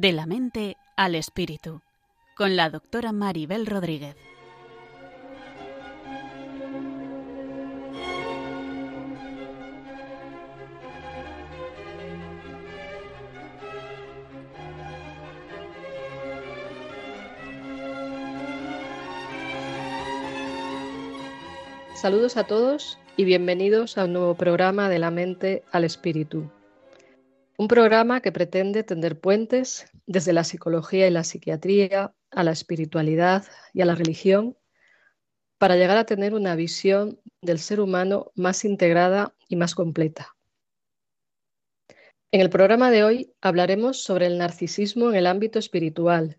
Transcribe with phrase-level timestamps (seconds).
[0.00, 1.80] De la mente al espíritu,
[2.36, 4.14] con la doctora Maribel Rodríguez.
[21.96, 26.48] Saludos a todos y bienvenidos a un nuevo programa de la mente al espíritu.
[27.60, 33.44] Un programa que pretende tender puentes desde la psicología y la psiquiatría a la espiritualidad
[33.74, 34.56] y a la religión
[35.58, 40.36] para llegar a tener una visión del ser humano más integrada y más completa.
[42.30, 46.38] En el programa de hoy hablaremos sobre el narcisismo en el ámbito espiritual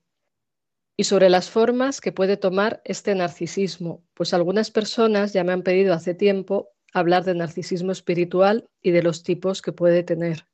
[0.96, 5.64] y sobre las formas que puede tomar este narcisismo, pues algunas personas ya me han
[5.64, 10.46] pedido hace tiempo hablar de narcisismo espiritual y de los tipos que puede tener.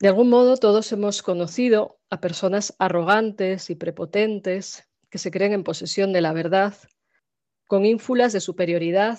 [0.00, 5.62] De algún modo todos hemos conocido a personas arrogantes y prepotentes que se creen en
[5.62, 6.74] posesión de la verdad,
[7.66, 9.18] con ínfulas de superioridad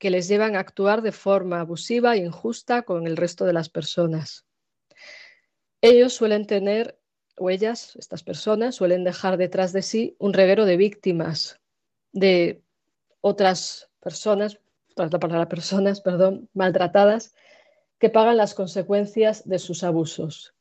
[0.00, 3.68] que les llevan a actuar de forma abusiva e injusta con el resto de las
[3.68, 4.44] personas.
[5.80, 6.98] Ellos suelen tener,
[7.38, 11.60] o ellas, estas personas, suelen dejar detrás de sí un reguero de víctimas
[12.10, 12.64] de
[13.20, 14.58] otras personas,
[14.96, 17.32] la palabra personas, perdón, maltratadas
[17.98, 20.54] que pagan las consecuencias de sus abusos.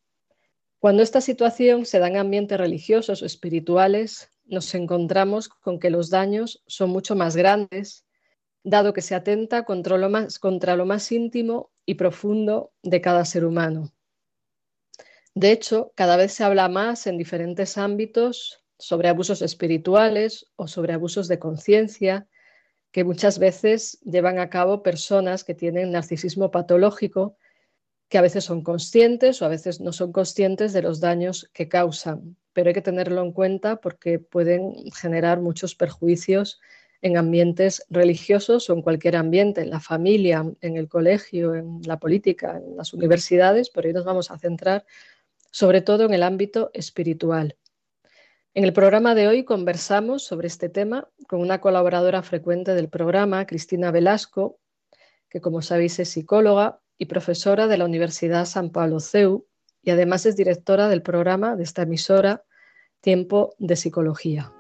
[0.80, 6.09] Cuando esta situación se da en ambientes religiosos o espirituales, nos encontramos con que los
[6.09, 8.05] daños son mucho más grandes,
[8.64, 13.25] dado que se atenta contra lo más, contra lo más íntimo y profundo de cada
[13.25, 13.92] ser humano.
[15.33, 20.93] De hecho, cada vez se habla más en diferentes ámbitos sobre abusos espirituales o sobre
[20.93, 22.27] abusos de conciencia,
[22.95, 27.36] que muchas veces llevan a cabo personas que tienen narcisismo patológico,
[28.08, 31.67] que a veces son conscientes o a veces no son conscientes de los daños que
[31.67, 36.61] causan, pero hay que tenerlo en cuenta porque pueden generar muchos perjuicios
[37.02, 42.00] en ambientes religiosos o en cualquier ambiente, en la familia, en el colegio, en la
[42.00, 44.86] política, en las universidades, pero hoy nos vamos a centrar
[45.52, 47.58] sobre todo en el ámbito espiritual.
[48.58, 53.45] En el programa de hoy conversamos sobre este tema con una colaboradora frecuente del programa,
[53.45, 54.61] Cristina Velasco,
[55.30, 59.45] que como sabéis es psicóloga y profesora de la Universidad San Pablo CEU
[59.82, 62.45] y además es directora del programa de esta emisora
[63.02, 64.54] Tiempo de Psicología.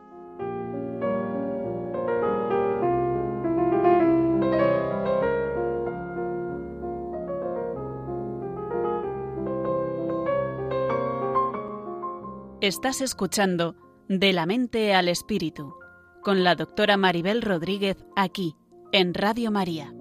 [12.59, 15.73] Estás escuchando de la mente al espíritu,
[16.21, 18.55] con la doctora Maribel Rodríguez aquí,
[18.91, 19.93] en Radio María.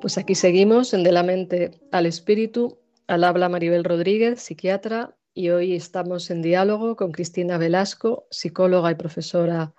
[0.00, 2.78] Pues aquí seguimos en De la mente al espíritu.
[3.08, 8.94] Al habla Maribel Rodríguez, psiquiatra, y hoy estamos en diálogo con Cristina Velasco, psicóloga y
[8.94, 9.74] profesora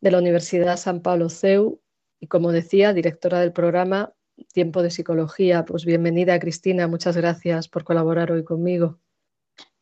[0.00, 1.80] de la Universidad San Pablo CEU
[2.20, 4.12] y, como decía, directora del programa
[4.54, 5.64] Tiempo de Psicología.
[5.64, 6.86] Pues bienvenida, Cristina.
[6.86, 9.00] Muchas gracias por colaborar hoy conmigo.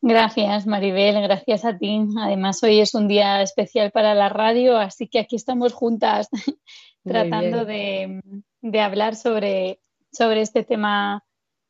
[0.01, 1.21] Gracias, Maribel.
[1.21, 2.03] Gracias a ti.
[2.19, 6.29] Además, hoy es un día especial para la radio, así que aquí estamos juntas
[7.03, 8.21] tratando de,
[8.61, 11.23] de, hablar sobre, sobre este tema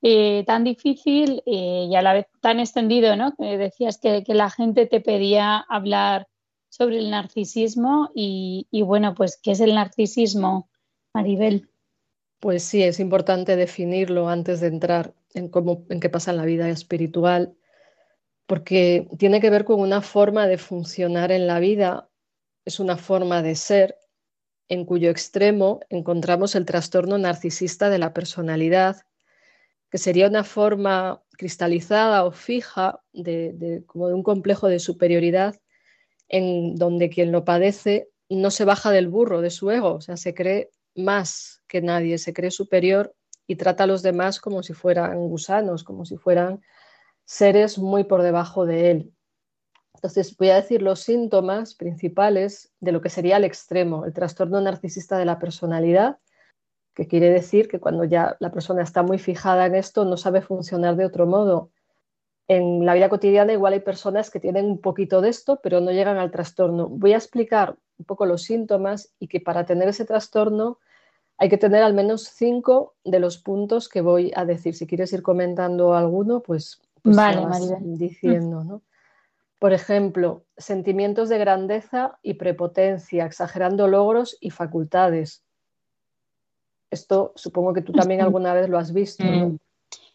[0.03, 3.35] eh, tan difícil eh, y a la vez tan extendido, ¿no?
[3.37, 6.27] decías que, la gente te pedía hablar
[6.69, 10.69] sobre el narcisismo y, bueno, pues, ¿qué es el narcisismo,
[11.13, 11.69] Maribel?
[12.39, 16.45] Pues sí, es importante definirlo antes de entrar en cómo, en qué pasa en la
[16.45, 17.55] vida espiritual,
[18.47, 22.09] porque tiene que ver con una forma de funcionar en la vida,
[22.65, 23.97] es una forma de ser
[24.67, 29.05] en cuyo extremo encontramos el trastorno narcisista de la personalidad,
[29.91, 35.55] que sería una forma cristalizada o fija de, como de un complejo de superioridad
[36.29, 40.15] en donde quien lo padece no se baja del burro, de su ego, o sea,
[40.15, 43.13] se cree más que nadie, se cree superior
[43.47, 46.61] y trata a los demás como si fueran gusanos, como si fueran
[47.25, 49.13] seres muy por debajo de él.
[49.95, 54.61] Entonces, voy a decir los síntomas principales de lo que sería el extremo, el trastorno
[54.61, 56.17] narcisista de la personalidad,
[56.93, 60.41] que quiere decir que cuando ya la persona está muy fijada en esto no sabe
[60.41, 61.69] funcionar de otro modo.
[62.47, 65.91] En la vida cotidiana igual hay personas que tienen un poquito de esto, pero no
[65.91, 66.89] llegan al trastorno.
[66.89, 70.79] Voy a explicar un poco los síntomas y que para tener ese trastorno
[71.37, 74.75] hay que tener al menos cinco de los puntos que voy a decir.
[74.75, 77.17] Si quieres ir comentando alguno, pues pues
[77.81, 78.81] diciendo, ¿no?
[79.59, 85.43] Por ejemplo, sentimientos de grandeza y prepotencia, exagerando logros y facultades.
[86.91, 89.49] Esto supongo que tú también alguna vez lo has visto, ¿no?
[89.49, 89.57] Mm.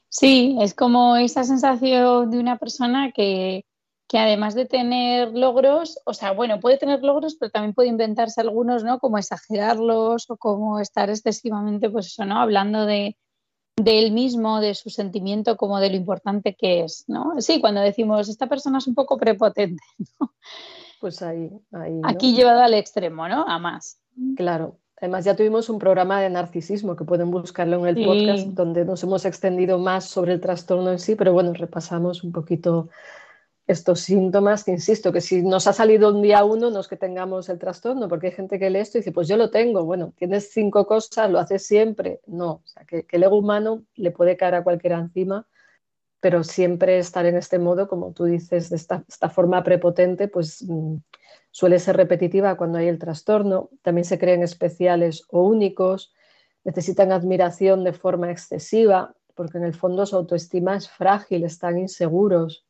[0.08, 3.64] Sí, es como esa sensación de una persona que,
[4.08, 8.40] que además de tener logros, o sea, bueno, puede tener logros, pero también puede inventarse
[8.40, 8.98] algunos, ¿no?
[8.98, 12.38] Como exagerarlos o como estar excesivamente, pues eso, ¿no?
[12.38, 13.16] Hablando de,
[13.84, 17.34] él mismo, de su sentimiento, como de lo importante que es, ¿no?
[17.40, 19.82] Sí, cuando decimos, esta persona es un poco prepotente,
[20.20, 20.32] ¿no?
[21.00, 22.00] Pues ahí, ahí.
[22.04, 23.44] Aquí llevado al extremo, ¿no?
[23.46, 24.00] A más.
[24.36, 24.78] Claro.
[25.00, 29.02] Además, ya tuvimos un programa de narcisismo que pueden buscarlo en el podcast, donde nos
[29.02, 32.88] hemos extendido más sobre el trastorno en sí, pero bueno, repasamos un poquito
[33.66, 36.96] estos síntomas que insisto, que si nos ha salido un día uno no es que
[36.96, 39.84] tengamos el trastorno, porque hay gente que lee esto y dice, pues yo lo tengo,
[39.84, 42.20] bueno, tienes cinco cosas, lo haces siempre.
[42.26, 45.46] No, o sea, que, el ego humano le puede caer a cualquiera encima,
[46.20, 50.96] pero siempre estar en este modo, como tú dices, de esta, forma prepotente, pues mm,
[51.56, 53.70] suele ser repetitiva cuando hay el trastorno.
[53.80, 56.12] También se creen especiales o únicos,
[56.64, 62.66] necesitan admiración de forma excesiva, porque en el fondo su autoestima es frágil, están inseguros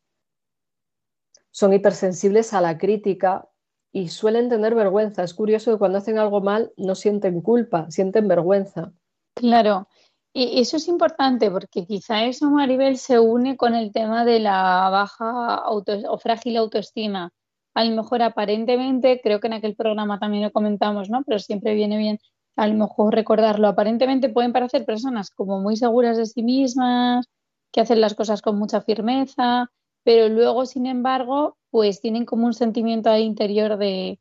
[1.57, 3.49] son hipersensibles a la crítica
[3.91, 5.23] y suelen tener vergüenza.
[5.23, 8.93] Es curioso que cuando hacen algo mal no sienten culpa, sienten vergüenza.
[9.35, 9.89] Claro,
[10.35, 14.91] y eso es importante porque quizá eso, Maribel, se une con el tema de la
[14.91, 17.33] baja o frágil autoestima.
[17.77, 21.23] A lo mejor aparentemente, creo que en aquel programa también lo comentamos, ¿no?
[21.27, 22.19] Pero siempre viene bien
[22.57, 23.69] a lo mejor recordarlo.
[23.69, 27.29] Aparentemente pueden parecer personas como muy seguras de sí mismas,
[27.71, 29.71] que hacen las cosas con mucha firmeza,
[30.05, 34.19] pero luego, sin embargo, pues tienen como un sentimiento interior de,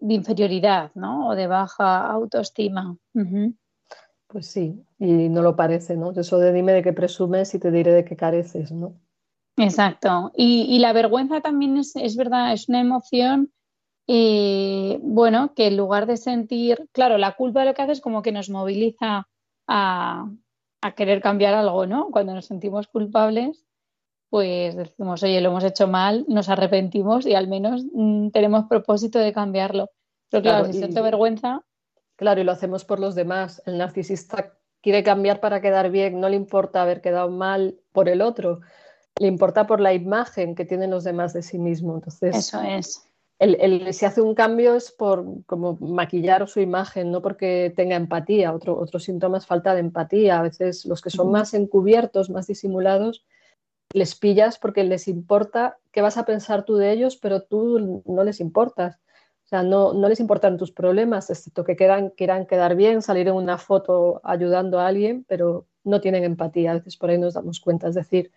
[0.00, 1.30] inferioridad, ¿no?
[1.30, 2.96] O de baja autoestima.
[4.28, 6.12] Pues sí, y no lo parece, ¿no?
[6.12, 8.94] Eso de dime de qué presumes y te diré de qué careces, ¿no?
[9.56, 10.32] Exacto.
[10.34, 13.52] Y, la vergüenza también es, es, verdad, es una emoción,
[14.06, 18.22] eh, bueno, que en lugar de sentir, claro, la culpa lo que hace es como
[18.22, 19.28] que nos moviliza
[19.68, 20.30] a,
[20.80, 22.10] a querer cambiar algo, ¿no?
[22.10, 23.66] Cuando nos sentimos culpables
[24.32, 29.18] pues decimos, oye, lo hemos hecho mal, nos arrepentimos y al menos mm, tenemos propósito
[29.18, 29.90] de cambiarlo.
[30.30, 31.60] Pero claro, si siento vergüenza.
[32.16, 33.62] Claro, y lo hacemos por los demás.
[33.66, 38.22] El narcisista quiere cambiar para quedar bien, no le importa haber quedado mal por el
[38.22, 38.60] otro,
[39.18, 41.94] le importa por la imagen que tienen los demás de sí mismo.
[41.94, 43.08] Entonces, eso es.
[43.38, 48.52] El, si hace un cambio es por como maquillar su imagen, no porque tenga empatía.
[48.54, 50.38] Otro, otro síntoma es falta de empatía.
[50.38, 53.24] A veces los que son más encubiertos, más disimulados,
[53.92, 58.22] les pillas porque les importa qué vas a pensar tú de ellos, pero tú no
[58.22, 59.00] les importas.
[59.44, 63.28] O sea, no, no les importan tus problemas, excepto que quieran, quieran quedar bien, salir
[63.28, 66.70] en una foto ayudando a alguien, pero no tienen empatía.
[66.70, 67.88] A veces por ahí nos damos cuenta.
[67.88, 68.30] Es decir,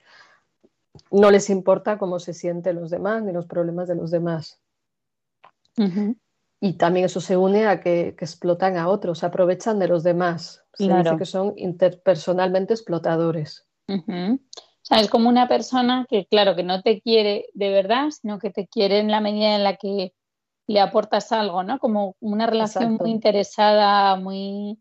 [1.12, 4.62] no les importa cómo se sienten los demás ni los problemas de los demás.
[6.62, 10.64] Y también eso se une a que, explotan a otros, aprovechan de los demás.
[10.74, 13.68] Se dice que son interpersonalmente explotadores.
[13.88, 14.38] O
[14.82, 18.52] sea, es como una persona que, claro, que no te quiere de verdad, sino que
[18.52, 20.14] te quiere en la medida en la que
[20.68, 21.80] le aportas algo, ¿no?
[21.80, 24.80] Como una relación muy interesada, muy,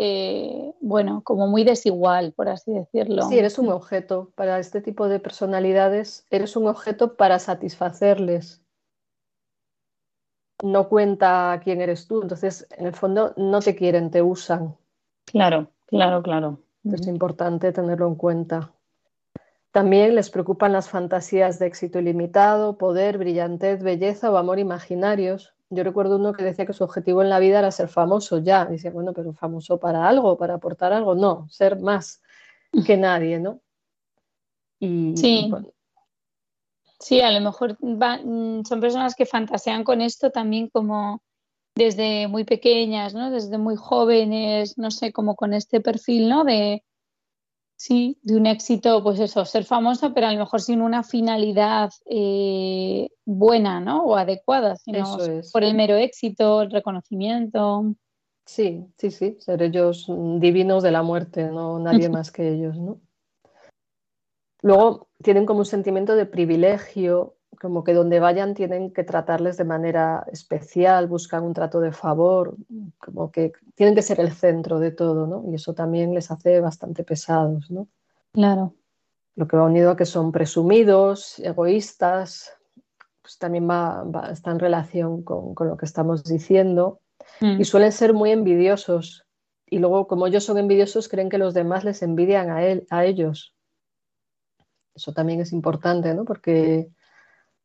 [0.00, 3.22] eh, bueno, como muy desigual, por así decirlo.
[3.22, 4.30] Sí, eres un objeto.
[4.36, 8.62] Para este tipo de personalidades, eres un objeto para satisfacerles.
[10.62, 12.22] No cuenta quién eres tú.
[12.22, 14.76] Entonces, en el fondo, no te quieren, te usan.
[15.24, 16.60] Claro, claro, claro.
[16.84, 18.72] Es importante tenerlo en cuenta.
[19.72, 25.56] También les preocupan las fantasías de éxito ilimitado, poder, brillantez, belleza o amor imaginarios.
[25.70, 28.64] Yo recuerdo uno que decía que su objetivo en la vida era ser famoso ya.
[28.64, 31.14] Dice, bueno, pero famoso para algo, para aportar algo.
[31.14, 32.22] No, ser más
[32.86, 33.60] que nadie, ¿no?
[34.80, 35.50] Y, sí.
[37.00, 41.22] Sí, a lo mejor mm, son personas que fantasean con esto también como
[41.74, 43.30] desde muy pequeñas, ¿no?
[43.30, 46.42] Desde muy jóvenes, no sé, como con este perfil, ¿no?
[46.44, 46.82] De,
[47.78, 51.92] Sí, de un éxito, pues eso, ser famosa, pero a lo mejor sin una finalidad
[52.06, 54.02] eh, buena, ¿no?
[54.02, 55.16] O adecuada, sino
[55.52, 57.94] por el mero éxito, el reconocimiento.
[58.44, 63.00] Sí, sí, sí, ser ellos divinos de la muerte, no nadie más que ellos, ¿no?
[64.60, 69.64] Luego tienen como un sentimiento de privilegio, como que donde vayan tienen que tratarles de
[69.64, 72.56] manera especial, buscan un trato de favor,
[72.98, 75.44] como que tienen que ser el centro de todo, ¿no?
[75.50, 77.88] Y eso también les hace bastante pesados, ¿no?
[78.32, 78.74] Claro.
[79.34, 82.52] Lo que va unido a que son presumidos, egoístas,
[83.22, 87.00] pues también va, está en relación con, lo que estamos diciendo.
[87.40, 87.60] Mm.
[87.60, 89.26] Y suelen ser muy envidiosos.
[89.66, 93.04] Y luego, como ellos son envidiosos, creen que los demás les envidian a, él, a
[93.04, 93.54] ellos.
[94.94, 96.24] Eso también es importante, ¿no?
[96.24, 96.88] Porque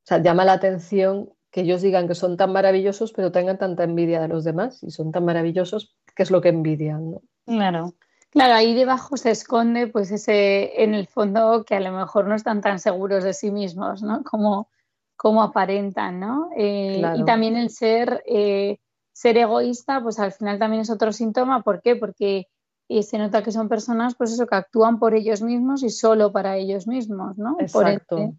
[0.10, 4.28] llama la atención que ellos digan que son tan maravillosos, pero tengan tanta envidia de
[4.28, 4.82] los demás.
[4.84, 7.12] Y son tan maravillosos, ¿qué es lo que envidian?
[7.12, 7.22] ¿no?
[7.46, 7.94] Claro.
[8.32, 12.34] Claro, ahí debajo se esconde, pues ese, en el fondo, que a lo mejor no
[12.34, 14.24] están tan seguros de sí mismos, ¿no?
[14.24, 14.70] Como,
[15.16, 16.50] como aparentan, ¿no?
[16.58, 18.80] Eh, y también el ser, eh,
[19.12, 21.62] ser egoísta, pues al final también es otro síntoma.
[21.62, 21.96] ¿Por qué?
[21.96, 22.48] Porque
[22.90, 26.32] eh, se nota que son personas, pues eso, que actúan por ellos mismos y solo
[26.32, 27.58] para ellos mismos, ¿no?
[27.60, 28.34] Exacto.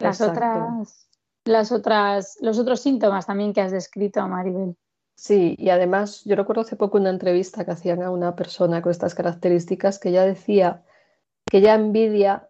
[0.00, 1.08] Las otras,
[1.44, 4.76] las otras, los otros síntomas también que has descrito, Maribel.
[5.14, 8.90] Sí, y además yo recuerdo hace poco una entrevista que hacían a una persona con
[8.90, 10.82] estas características que ya decía
[11.44, 12.48] que ya envidia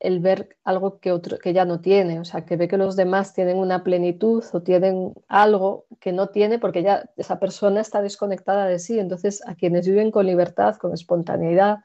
[0.00, 2.96] el ver algo que otro que ya no tiene, o sea, que ve que los
[2.96, 8.02] demás tienen una plenitud o tienen algo que no tiene porque ya esa persona está
[8.02, 8.98] desconectada de sí.
[8.98, 11.78] Entonces, a quienes viven con libertad, con espontaneidad,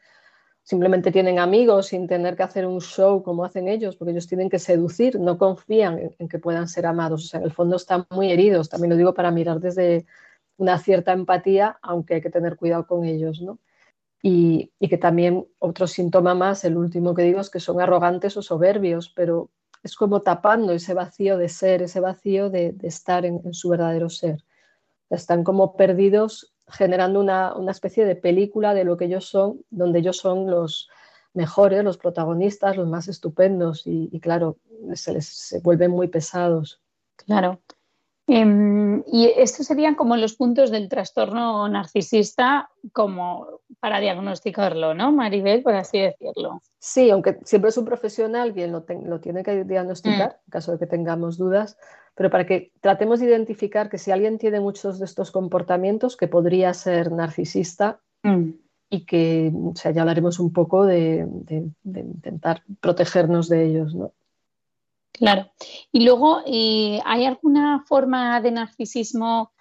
[0.63, 4.49] simplemente tienen amigos sin tener que hacer un show como hacen ellos, porque ellos tienen
[4.49, 7.25] que seducir, no confían en, que puedan ser amados.
[7.25, 10.05] O sea, en el fondo están muy heridos, también lo digo para mirar desde
[10.57, 13.59] una cierta empatía, aunque hay que tener cuidado con ellos, ¿no?
[14.25, 18.41] Y, que también otro síntoma más, el último que digo, es que son arrogantes o
[18.41, 19.49] soberbios, pero
[19.83, 24.45] es como tapando ese vacío de ser, ese vacío de, estar en, su verdadero ser.
[25.09, 30.17] Están como perdidos generando una, especie de película de lo que ellos son, donde ellos
[30.17, 30.89] son los
[31.33, 34.57] mejores, los protagonistas, los más estupendos y, claro,
[34.93, 36.81] se les se vuelven muy pesados.
[37.15, 37.61] Claro.
[38.25, 45.61] Em, y estos serían como los puntos del trastorno narcisista como para diagnosticarlo, ¿no, Maribel,
[45.61, 46.61] por así decirlo?
[46.79, 50.45] Sí, aunque siempre es un profesional quien lo, lo tiene que diagnosticar, mm.
[50.45, 51.77] en caso de que tengamos dudas,
[52.15, 56.29] pero para que tratemos de identificar que si alguien tiene muchos de estos comportamientos, que
[56.29, 58.51] podría ser narcisista mm.
[58.89, 64.13] y que, o sea, ya hablaremos un poco de, de intentar protegernos de ellos, ¿no?
[65.13, 65.51] Claro.
[65.91, 69.51] Y luego, eh, ¿hay alguna forma de narcisismo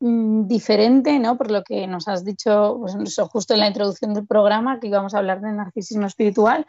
[0.00, 1.36] mm, diferente, ¿no?
[1.36, 5.14] Por lo que nos has dicho pues, justo en la introducción del programa, que íbamos
[5.14, 6.66] a hablar de narcisismo espiritual.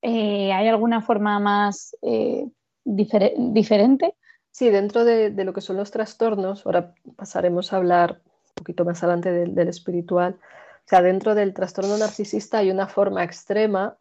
[0.00, 2.46] Eh, ¿Hay alguna forma más eh,
[2.84, 4.14] diferente?
[4.52, 9.02] Sí, dentro de, lo que son los trastornos, ahora pasaremos a hablar un poquito más
[9.02, 10.38] adelante del espiritual.
[10.40, 13.98] O sea, dentro del trastorno narcisista hay una forma extrema,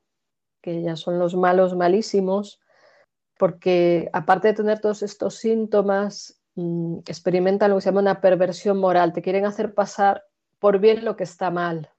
[0.62, 2.62] que ya son los malos malísimos,
[3.38, 8.77] porque aparte de tener todos estos síntomas, mm, experimentan lo que se llama una perversión
[8.77, 10.24] moral, te quieren hacer pasar
[10.60, 11.89] por bien lo que está mal,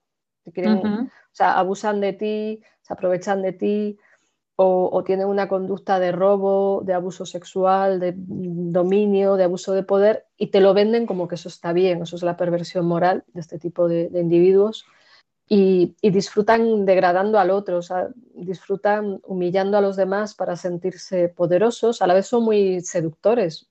[0.47, 3.99] o sea, abusan de ti, se aprovechan de ti
[4.59, 9.83] o, tienen una conducta de robo, de abuso sexual, de mm, dominio, de abuso de
[9.83, 13.25] poder y te lo venden como que eso está bien, eso es la perversión moral
[13.35, 14.87] de este tipo de individuos
[15.49, 22.03] y, disfrutan degradando al otro, o sea, disfrutan humillando a los demás para sentirse poderosos,
[22.03, 23.69] a la vez son muy seductores,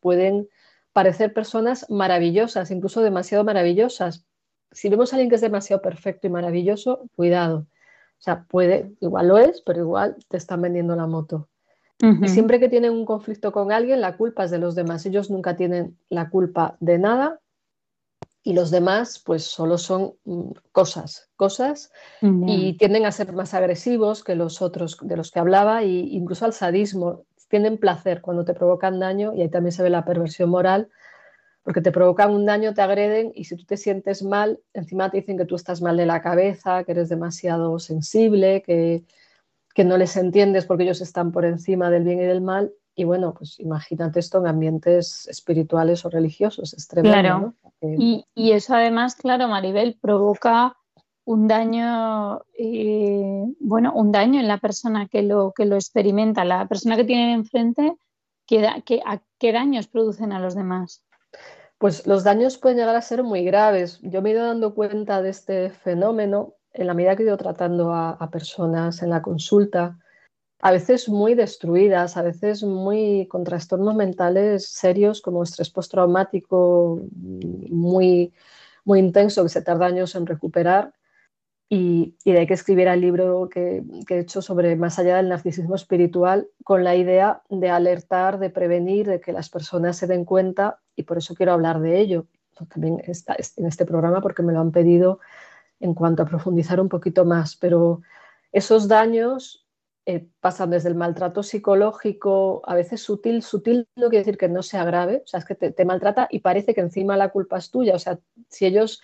[0.00, 0.48] pueden
[0.92, 4.26] parecer personas maravillosas, incluso demasiado maravillosas.
[4.70, 7.66] Si vemos a alguien que es demasiado perfecto y maravilloso, cuidado.
[8.18, 11.48] O sea, puede, igual lo es, pero igual te están vendiendo la moto.
[12.00, 15.06] Y siempre que tienen un conflicto con alguien, la culpa es de los demás.
[15.06, 17.40] Ellos nunca tienen la culpa de nada
[18.44, 21.90] y los demás pues solo son mm, cosas, cosas
[22.46, 26.44] y tienden a ser más agresivos que los otros de los que hablaba e incluso
[26.44, 30.50] al sadismo, tienen placer cuando te provocan daño y ahí también se ve la perversión
[30.50, 30.88] moral
[31.62, 35.16] porque te provocan un daño, te agreden y si tú te sientes mal, encima te
[35.16, 39.04] dicen que tú estás mal de la cabeza, que eres demasiado sensible, que,
[39.74, 42.72] que no les entiendes porque ellos están por encima del bien y del mal.
[42.94, 47.54] Y bueno, pues imagínate esto en ambientes espirituales o religiosos, es Claro.
[47.98, 50.76] Y, eso además, claro, Maribel, provoca
[51.24, 56.66] un daño, eh, bueno, un daño en la persona que lo, que lo experimenta, la
[56.68, 57.94] persona que tiene enfrente,
[58.46, 58.66] ¿qué,
[59.38, 61.04] ¿qué daños producen a los demás?
[61.78, 64.00] Pues los daños pueden llegar a ser muy graves.
[64.02, 67.36] Yo me he ido dando cuenta de este fenómeno en la medida que he ido
[67.36, 69.98] tratando a personas en la consulta
[70.60, 78.32] a veces muy destruidas, a veces muy con trastornos mentales serios como estrés postraumático muy,
[78.84, 80.94] muy intenso que se tarda años en recuperar.
[81.68, 85.74] Y, de ahí que escribiera el libro que, he hecho sobre más allá del narcisismo
[85.74, 90.78] espiritual con la idea de alertar, de prevenir, de que las personas se den cuenta
[90.94, 92.26] y por eso quiero hablar de ello.
[92.68, 95.18] También está en este programa porque me lo han pedido
[95.80, 98.02] en cuanto a profundizar un poquito más, pero
[98.52, 99.63] esos daños
[100.06, 104.62] eh, pasan desde el maltrato psicológico, a veces sutil, sutil no quiere decir que no
[104.62, 107.70] sea grave, o sea, es que te, maltrata y parece que encima la culpa es
[107.70, 108.18] tuya, o sea,
[108.48, 109.00] si ellos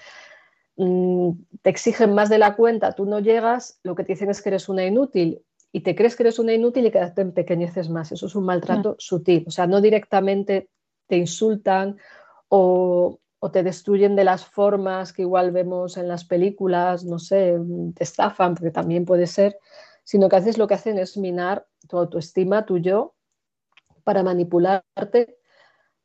[0.76, 1.30] mm,
[1.62, 4.50] te exigen más de la cuenta, tú no llegas, lo que te dicen es que
[4.50, 5.42] eres una inútil
[5.73, 8.11] y te crees que eres una inútil y vez te empequeñeces más.
[8.12, 9.45] Eso es un maltrato sutil.
[9.47, 10.69] O sea, no directamente
[11.07, 11.97] te insultan
[12.49, 13.21] o,
[13.52, 17.57] te destruyen de las formas que igual vemos en las películas, no sé,
[17.95, 19.59] te estafan, porque también puede ser,
[20.04, 23.14] sino que a veces lo que hacen es minar tu autoestima, tu yo,
[24.04, 25.38] para manipularte.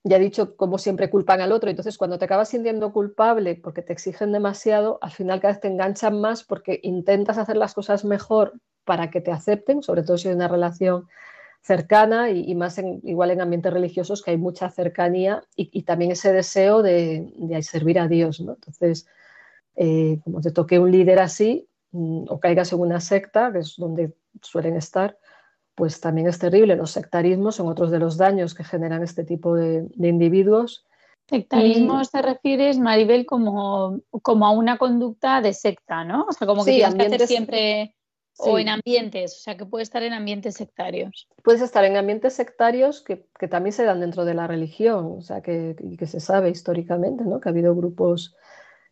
[0.04, 1.70] Ya he dicho, como siempre, culpan al otro.
[1.70, 5.68] Entonces, cuando te acabas sintiendo culpable porque te exigen demasiado, al final cada vez te
[5.68, 10.28] enganchan más porque intentas hacer las cosas mejor para que te acepten, sobre todo si
[10.28, 11.08] hay una relación
[11.62, 16.84] cercana y, más igual en ambientes religiosos que hay mucha cercanía y, también ese deseo
[16.84, 17.34] de,
[17.64, 18.40] servir a Dios.
[18.42, 18.54] ¿no?
[18.54, 19.08] Entonces,
[19.76, 21.68] eh, como te toque un líder así
[22.28, 25.18] o caigas en una secta, que es donde suelen estar,
[25.76, 26.76] pues también es terrible.
[26.76, 30.86] Los sectarismos son otros de los daños que generan este tipo de, individuos.
[31.28, 36.26] Sectarismo te refieres, Maribel, como, como a una conducta de secta, ¿no?
[36.30, 37.96] O sea, como que tienes que hacer siempre
[38.38, 41.28] o en ambientes, o sea, que puede estar en ambientes sectarios.
[41.44, 45.42] Puedes estar en ambientes sectarios que, también se dan dentro de la religión, o sea,
[45.42, 47.40] que, que, se sabe históricamente, ¿no?
[47.40, 48.36] Que ha habido grupos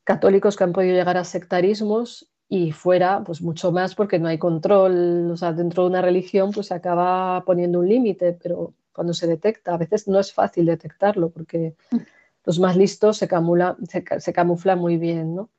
[0.03, 4.37] católicos que han podido llegar a sectarismos y fuera, pues mucho más porque no hay
[4.37, 9.13] control, o sea, dentro de una religión pues se acaba poniendo un límite, pero cuando
[9.13, 11.97] se detecta, a veces no es fácil detectarlo porque mm.
[12.45, 15.49] los más listos se, camufla, se, se camuflan muy bien, ¿no?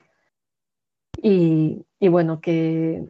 [1.23, 3.09] Y, y bueno, que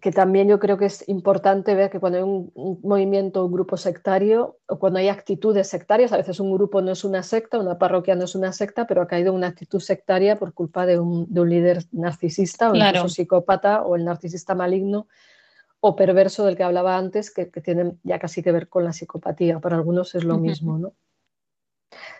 [0.00, 3.78] que también yo creo que es importante ver que cuando hay un, movimiento, un grupo
[3.78, 7.78] sectario, o cuando hay actitudes sectarias, a veces un grupo no es una secta, una
[7.78, 11.26] parroquia no es una secta, pero ha caído una actitud sectaria por culpa de un,
[11.30, 15.08] líder narcisista o incluso psicópata o el narcisista maligno
[15.80, 18.92] o perverso del que hablaba antes, que, que tienen ya casi que ver con la
[18.92, 19.60] psicopatía.
[19.60, 20.92] Para algunos es lo mismo, ¿no?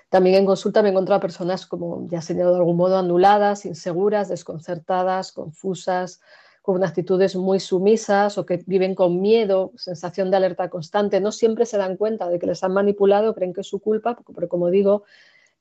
[0.09, 4.29] También en consulta me he encontrado personas, como ya señalado de algún modo, anuladas, inseguras,
[4.29, 6.21] desconcertadas, confusas,
[6.67, 11.65] con actitudes muy sumisas o que viven con miedo, sensación de alerta constante, no siempre
[11.65, 14.69] se dan cuenta de que les han manipulado, creen que es su culpa, pero como
[14.69, 15.05] digo,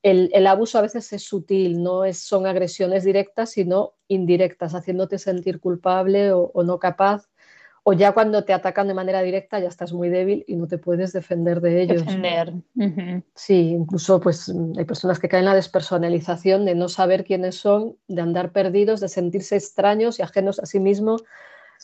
[0.02, 5.60] el, abuso a veces es sutil, no es, son agresiones directas, sino indirectas, haciéndote sentir
[5.60, 7.28] culpable o no capaz
[7.88, 10.76] o ya cuando te atacan de manera directa ya estás muy débil y no te
[10.76, 12.04] puedes defender de ellos.
[12.04, 12.52] Defender.
[13.36, 17.94] Sí, incluso pues hay personas que caen en la despersonalización de no saber quiénes son,
[18.08, 21.22] de andar perdidos, de sentirse extraños y ajenos a sí mismos.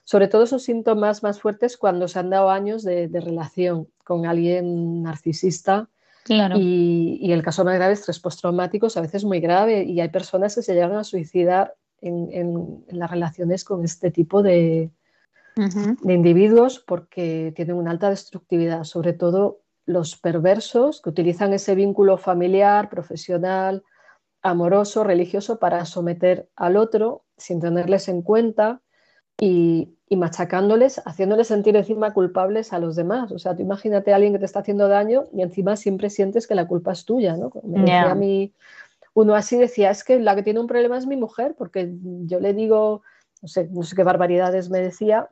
[0.03, 5.05] Sobre todo esos síntomas más fuertes cuando se han dado años de, relación con alguien
[5.05, 5.88] narcisista.
[6.25, 6.57] Claro.
[6.59, 10.57] Y, el caso más grave, estrés postraumático, es a veces muy grave y hay personas
[10.57, 14.91] que se llegan a suicidar en las relaciones con este tipo de,
[15.55, 22.17] de individuos porque tienen una alta destructividad, sobre todo los perversos que utilizan ese vínculo
[22.17, 23.83] familiar, profesional,
[24.43, 28.81] amoroso, religioso para someter al otro sin tenerles en cuenta
[29.41, 33.33] y, machacándoles, haciéndoles sentir encima culpables a los demás.
[33.33, 36.47] O sea, tú imagínate a alguien que te está haciendo daño y encima siempre sientes
[36.47, 37.51] que la culpa es tuya, ¿no?
[37.65, 38.53] Me decía a mí,
[39.15, 41.95] uno así decía, es que la que tiene un problema es mi mujer, porque
[42.27, 43.03] yo le digo,
[43.41, 45.31] no sé, no sé qué barbaridades me decía,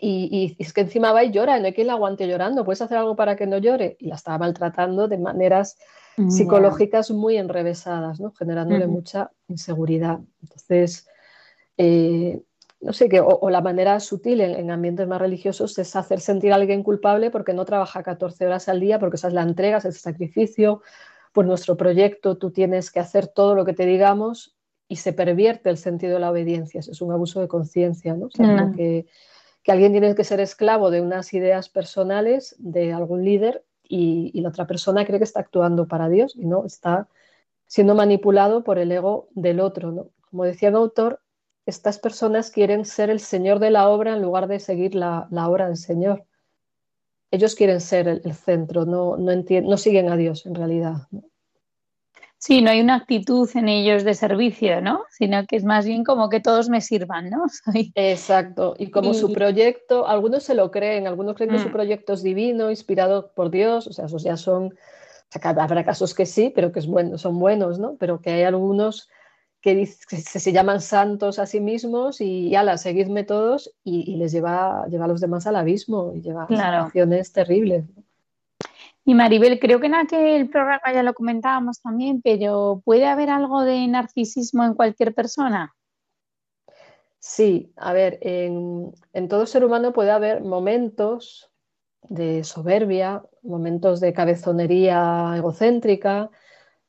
[0.00, 2.98] y, es que encima va y llora, no hay quien la aguante llorando, ¿puedes hacer
[2.98, 3.96] algo para que no llore?
[3.98, 5.78] Y la estaba maltratando de maneras
[6.16, 8.32] mm, psicológicas muy enrevesadas, ¿no?
[8.32, 10.20] generándole mucha inseguridad.
[10.42, 11.06] Entonces,
[11.76, 12.40] eh,
[12.80, 16.56] no sé, qué o, la manera sutil en, ambientes más religiosos es hacer sentir a
[16.56, 19.84] alguien culpable porque no trabaja 14 horas al día, porque esa es la entrega, es
[19.84, 20.80] el sacrificio,
[21.32, 24.56] por nuestro proyecto tú tienes que hacer todo lo que te digamos
[24.88, 28.26] y se pervierte el sentido de la obediencia, es un abuso de conciencia, ¿no?
[28.26, 28.74] O sea, mm.
[28.74, 29.06] que
[29.62, 34.50] que alguien tiene que ser esclavo de unas ideas personales de algún líder y, la
[34.50, 37.08] otra persona cree que está actuando para Dios y no está
[37.66, 39.92] siendo manipulado por el ego del otro.
[39.92, 40.10] ¿no?
[40.30, 41.20] Como decía el autor,
[41.66, 45.66] estas personas quieren ser el señor de la obra en lugar de seguir la, obra
[45.68, 46.24] del Señor.
[47.30, 51.06] Ellos quieren ser el, centro, no, no, no, siguen a Dios en realidad.
[52.40, 55.04] Sí, no hay una actitud en ellos de servicio, ¿no?
[55.10, 57.44] Sino que es más bien como que todos me sirvan, ¿no?
[57.94, 58.74] Exacto.
[58.78, 61.72] Y como su proyecto, algunos se lo creen, algunos creen que su mm.
[61.72, 66.14] proyecto es divino, inspirado por Dios, o sea, esos ya son, o sea, habrá casos
[66.14, 67.96] que sí, pero que es bueno, son buenos, ¿no?
[67.98, 69.10] Pero que hay algunos
[69.60, 75.04] que, se, llaman santos a sí mismos y, ala, seguidme todos y, les lleva, lleva
[75.04, 77.84] a los demás al abismo y lleva a situaciones terribles.
[79.04, 83.62] Y Maribel, creo que en aquel programa ya lo comentábamos también, pero ¿puede haber algo
[83.62, 85.74] de narcisismo en cualquier persona?
[87.20, 88.94] Sí, a ver, en,
[89.28, 91.50] todo ser humano puede haber momentos
[92.02, 96.30] de soberbia, momentos de cabezonería egocéntrica,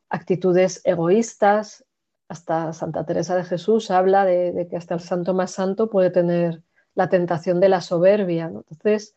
[0.09, 1.85] actitudes egoístas.
[2.29, 6.63] Hasta Santa Teresa de Jesús habla de, que hasta el santo más santo puede tener
[6.95, 8.45] la tentación de la soberbia.
[8.45, 9.15] Entonces,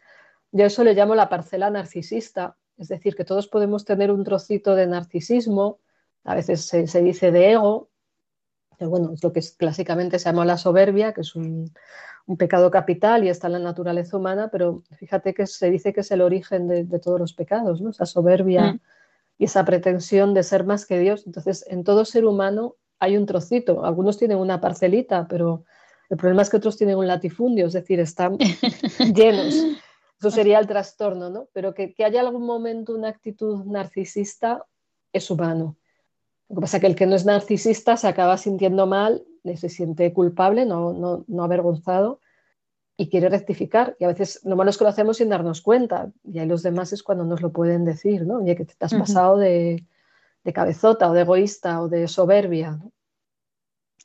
[0.50, 4.74] yo eso le llamo la parcela narcisista, es decir, que todos podemos tener un trocito
[4.74, 5.78] de narcisismo,
[6.24, 7.90] a veces se, dice de ego,
[8.78, 11.72] que bueno, es lo que clásicamente se llama la soberbia, que es un,
[12.38, 16.10] pecado capital y está en la naturaleza humana, pero fíjate que se dice que es
[16.10, 17.90] el origen de, todos los pecados, ¿no?
[17.90, 18.80] Esa soberbia mm.
[19.36, 21.24] y esa pretensión de ser más que Dios.
[21.26, 23.84] Entonces, en todo ser humano hay un trocito.
[23.84, 25.64] Algunos tienen una parcelita, pero
[26.08, 28.38] el problema es que otros tienen un latifundio, es decir, están
[29.14, 29.54] llenos.
[30.28, 31.48] Eso sería el trastorno, ¿no?
[31.52, 34.64] Pero que, haya algún momento una actitud narcisista
[35.12, 35.76] es humano.
[36.48, 39.22] Lo que pasa es que el que no es narcisista se acaba sintiendo mal,
[39.56, 42.20] se siente culpable, no, no, no avergonzado
[42.96, 43.96] y quiere rectificar.
[43.98, 46.10] Y a veces lo malo es que lo hacemos sin darnos cuenta.
[46.24, 48.38] Y ahí los demás es cuando nos lo pueden decir, ¿no?
[48.38, 49.84] Oye, que te has pasado de,
[50.42, 52.80] de, cabezota o de egoísta o de soberbia.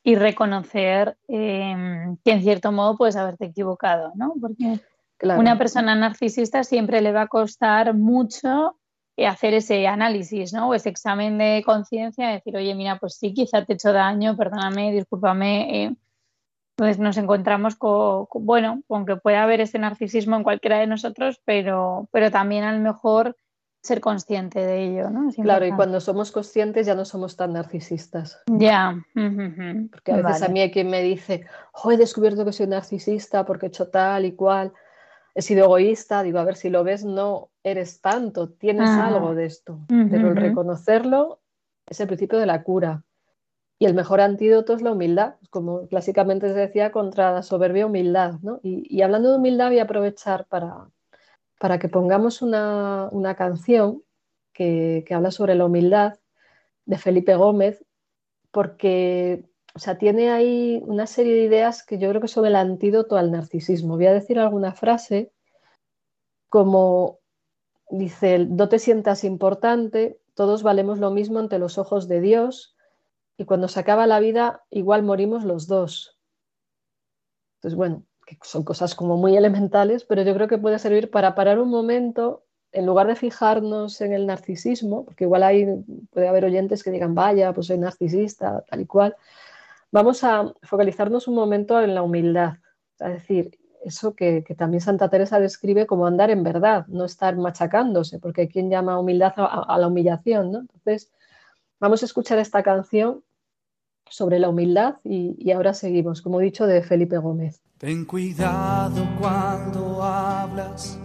[0.04, 4.34] Y reconocer em, que en cierto modo puedes haberte equivocado, ¿no?
[4.42, 4.82] Porque
[5.22, 8.78] una persona narcisista siempre le va a costar mucho
[9.20, 10.70] eh, hacer ese análisis, ¿no?
[10.70, 14.38] O ese examen de conciencia, decir, oye, mira, pues sí, quizá te he hecho daño,
[14.38, 15.84] perdóname, discúlpame.
[15.84, 15.96] Eh".
[16.78, 21.42] Pues nos encontramos con, bueno, con que puede haber ese narcisismo en cualquiera de nosotros,
[21.44, 23.36] pero, pero también a lo mejor
[23.82, 25.30] ser consciente de ello, ¿no?
[25.32, 28.42] claro, y cuando somos conscientes ya no somos tan narcisistas.
[28.48, 29.04] Ya.
[29.92, 33.46] Porque a veces a mí hay quien me dice, oh, he descubierto que soy narcisista
[33.46, 34.72] porque he hecho tal y cual
[35.40, 39.08] he sido egoísta, digo, a ver si lo ves, no eres tanto, tienes ah.
[39.08, 41.40] algo de esto, pero el reconocerlo
[41.88, 43.06] es el principio de la cura.
[43.80, 48.34] Y el mejor antídoto es la humildad, como clásicamente se decía, contra la soberbia humildad.
[48.42, 48.60] ¿no?
[48.62, 50.90] Y, hablando de humildad, voy a aprovechar para,
[51.58, 54.04] para que pongamos una, una canción
[54.52, 56.20] que, que, habla sobre la humildad
[56.86, 57.86] de Felipe Gómez,
[58.52, 62.56] porque o sea, tiene ahí una serie de ideas que yo creo que son el
[62.56, 63.96] antídoto al narcisismo.
[63.96, 65.32] Voy a decir alguna frase
[66.50, 67.20] como
[67.90, 72.76] dice, no te sientas importante, todos valemos lo mismo ante los ojos de Dios
[73.38, 76.18] y cuando se acaba la vida igual morimos los dos.
[77.58, 81.36] Entonces, bueno, que son cosas como muy elementales, pero yo creo que puede servir para
[81.36, 85.66] parar un momento, en lugar de fijarnos en el narcisismo, porque igual hay,
[86.12, 89.16] puede haber oyentes que digan, vaya, pues soy narcisista, tal y cual,
[89.92, 92.56] Vamos a focalizarnos un momento en la humildad,
[93.00, 98.20] es decir, eso que, también Santa Teresa describe como andar en verdad, no estar machacándose,
[98.20, 100.60] porque quien llama humildad a, la humillación, ¿no?
[100.60, 101.12] Entonces,
[101.80, 103.24] vamos a escuchar esta canción
[104.10, 107.62] sobre la humildad y, y, ahora seguimos, como he dicho, de Felipe Gómez.
[107.78, 111.00] Ten cuidado cuando hablas,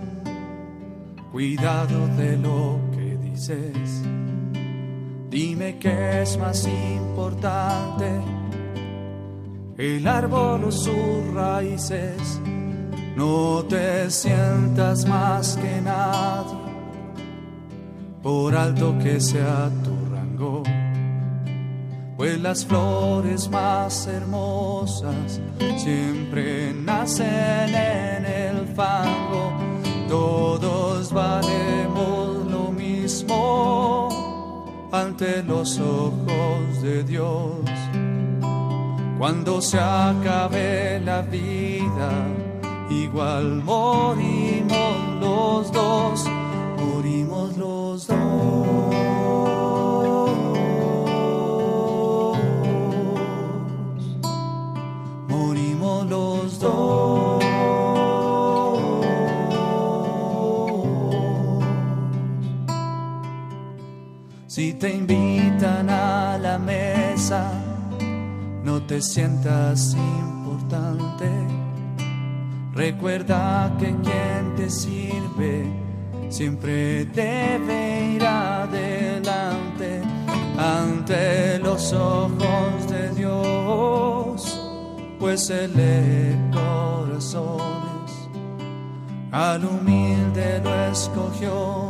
[1.31, 4.03] cuidado de lo que dices.
[5.31, 8.44] Dime qué es más importante
[9.77, 12.41] el árbol o sus raíces.
[13.17, 16.59] No te sientas más que nadie,
[18.23, 20.63] por alto que sea tu rango,
[22.17, 25.41] pues las flores más hermosas
[25.77, 29.53] siempre nacen en el fango.
[30.09, 34.09] Todos valemos lo mismo
[34.93, 37.84] ante los ojos de Dios
[39.19, 42.11] cuando se acabe la vida,
[42.91, 46.25] igual morimos los dos,
[46.79, 48.17] morimos los dos.
[55.29, 57.45] Morimos los dos.
[64.47, 67.54] Si te invitan a la mesa,
[68.87, 71.31] te sientas importante.
[72.75, 75.65] Recuerda que quien te sirve
[76.29, 80.03] siempre debe ir adelante
[80.59, 84.61] ante los ojos de Dios,
[85.19, 88.29] pues Él lee corazones,
[89.33, 91.89] al humilde lo escogió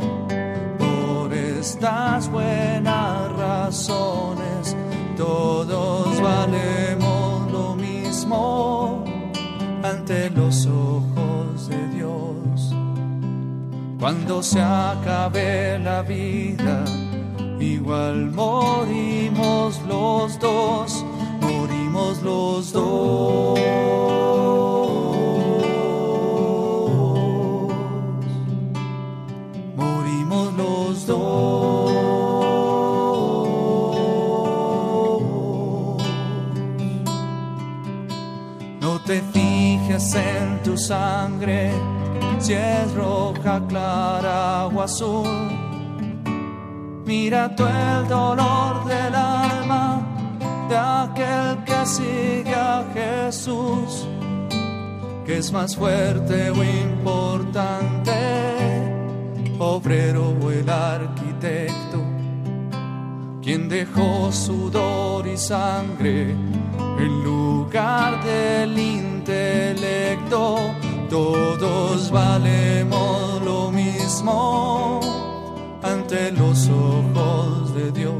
[0.77, 4.75] por estas buenas razones
[5.15, 9.03] todos valemos lo mismo
[9.83, 12.75] ante los ojos de Dios.
[13.99, 16.83] Cuando se acabe la vida,
[17.59, 21.05] igual morimos los dos,
[21.41, 24.14] morimos los dos.
[40.65, 41.71] Tu sangre,
[42.39, 45.29] si es roja, clara o azul.
[47.05, 50.01] Mira tú el dolor del alma
[50.67, 54.07] de aquel que sigue a Jesús,
[55.23, 58.17] que es más fuerte o importante,
[59.59, 61.99] obrero o el arquitecto,
[63.43, 66.31] quien dejó sudor y sangre
[66.97, 68.79] en lugar del
[69.25, 70.57] intelecto.
[71.09, 74.99] Todos valemos lo mismo
[75.81, 78.13] ante los ojos de Dios.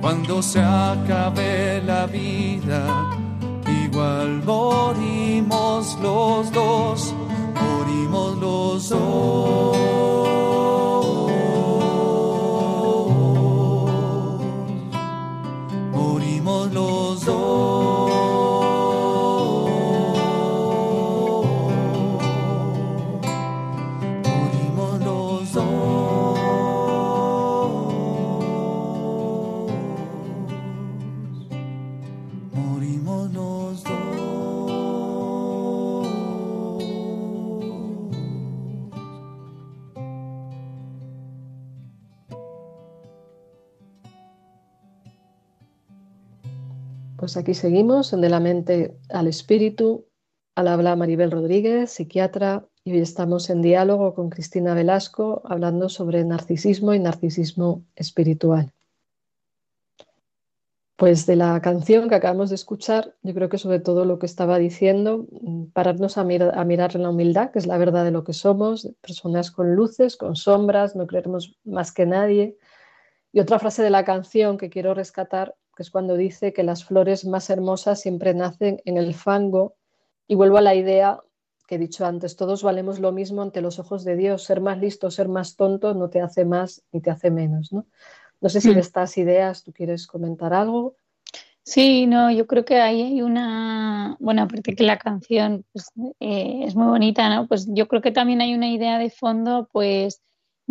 [0.00, 2.82] Cuando se acabe la vida,
[3.84, 7.14] igual morimos los dos,
[7.54, 10.19] morimos los dos.
[47.20, 50.06] Pues aquí seguimos en De la mente al espíritu.
[50.54, 56.24] Al habla Maribel Rodríguez, psiquiatra, y hoy estamos en diálogo con Cristina Velasco hablando sobre
[56.24, 58.72] narcisismo y narcisismo espiritual.
[60.96, 64.24] Pues de la canción que acabamos de escuchar, yo creo que sobre todo lo que
[64.24, 65.26] estaba diciendo,
[65.74, 68.94] pararnos a, a mirar en la humildad, que es la verdad de lo que somos,
[69.02, 72.56] personas con luces, con sombras, no creemos más que nadie.
[73.30, 76.84] Y otra frase de la canción que quiero rescatar, que es cuando dice que las
[76.84, 79.76] flores más hermosas siempre nacen en el fango.
[80.28, 81.20] Y vuelvo a la idea
[81.66, 84.42] que he dicho antes, todos valemos lo mismo ante los ojos de Dios.
[84.44, 87.72] Ser más listo, ser más tonto no te hace más ni te hace menos.
[87.72, 87.86] No,
[88.42, 90.96] no sé si de estas ideas tú quieres comentar algo.
[91.62, 96.60] Sí, no, yo creo que ahí hay una, bueno, aparte que la canción pues, eh,
[96.62, 97.48] es muy bonita, ¿no?
[97.48, 100.20] Pues yo creo que también hay una idea de fondo, pues,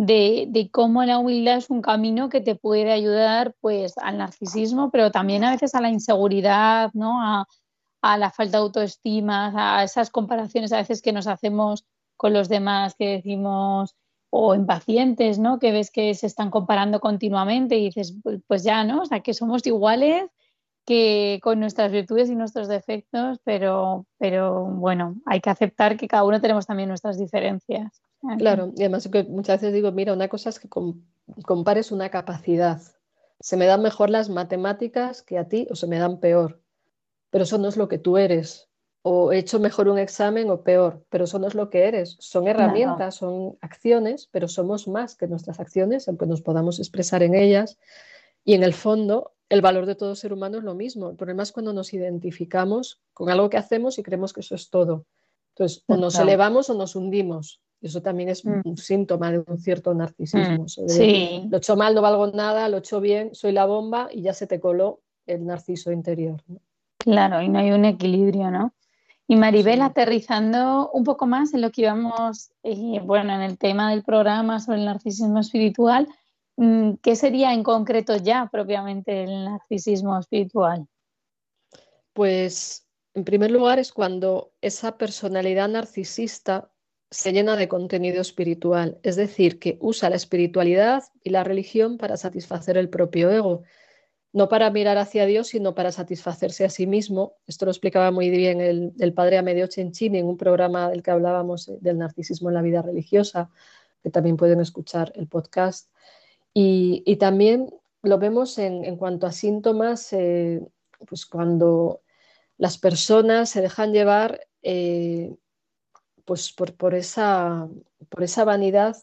[0.00, 5.10] de, cómo la humildad es un camino que te puede ayudar, pues, al narcisismo, pero
[5.10, 7.20] también a veces a la inseguridad, ¿no?
[7.22, 7.46] A,
[8.16, 11.84] la falta de autoestima, a esas comparaciones a veces que nos hacemos
[12.16, 13.94] con los demás, que decimos,
[14.30, 15.58] o impacientes, ¿no?
[15.58, 18.14] Que ves que se están comparando continuamente y dices,
[18.46, 19.02] pues ya, ¿no?
[19.02, 20.30] O que somos iguales
[20.86, 26.24] que con nuestras virtudes y nuestros defectos, pero, pero bueno, hay que aceptar que cada
[26.24, 28.00] uno tenemos también nuestras diferencias.
[28.38, 32.80] Claro, y además que muchas veces digo, mira, una cosa es que compares una capacidad.
[33.40, 36.60] Se me dan mejor las matemáticas que a ti o se me dan peor,
[37.30, 38.68] pero eso no es lo que tú eres.
[39.02, 42.16] O he hecho mejor un examen o peor, pero eso no es lo que eres.
[42.20, 43.32] Son herramientas, claro.
[43.32, 47.78] son acciones, pero somos más que nuestras acciones, aunque nos podamos expresar en ellas.
[48.44, 51.08] Y en el fondo, el valor de todo ser humano es lo mismo.
[51.08, 54.68] El problema es cuando nos identificamos con algo que hacemos y creemos que eso es
[54.68, 55.06] todo.
[55.54, 57.62] Entonces, o nos elevamos o nos hundimos.
[57.80, 58.60] Eso también es mm.
[58.64, 60.64] un síntoma de un cierto narcisismo.
[60.64, 60.68] Mm.
[60.68, 61.46] Sí.
[61.48, 64.22] Lo he hecho mal, no valgo nada, lo he hecho bien, soy la bomba y
[64.22, 66.42] ya se te coló el narciso interior.
[66.46, 66.60] ¿no?
[66.98, 68.74] Claro, y no hay un equilibrio, ¿no?
[69.26, 69.80] Y Maribel, sí.
[69.80, 74.58] aterrizando un poco más en lo que íbamos, eh, bueno, en el tema del programa
[74.58, 76.08] sobre el narcisismo espiritual,
[77.00, 80.86] ¿qué sería en concreto ya propiamente el narcisismo espiritual?
[82.12, 86.70] Pues, en primer lugar, es cuando esa personalidad narcisista
[87.10, 92.16] se llena de contenido espiritual, es decir, que usa la espiritualidad y la religión para
[92.16, 93.62] satisfacer el propio ego,
[94.32, 97.34] no para mirar hacia Dios, sino para satisfacerse a sí mismo.
[97.48, 101.68] Esto lo explicaba muy bien el, padre Amedeo Cencini en un programa del que hablábamos
[101.68, 103.50] eh, del narcisismo en la vida religiosa,
[104.02, 105.90] que también pueden escuchar el podcast.
[106.54, 110.60] Y, también lo vemos en, en, cuanto a síntomas, eh,
[111.08, 112.02] pues cuando
[112.56, 115.34] las personas se dejan llevar eh,
[116.30, 117.68] pues por, esa,
[118.08, 118.96] por esa vanidad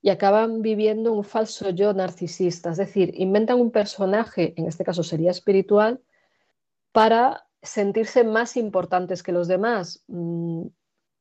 [0.00, 5.02] y acaban viviendo un falso yo narcisista, es decir, inventan un personaje, en este caso
[5.02, 6.00] sería espiritual,
[6.90, 10.62] para sentirse más importantes que los demás, mm,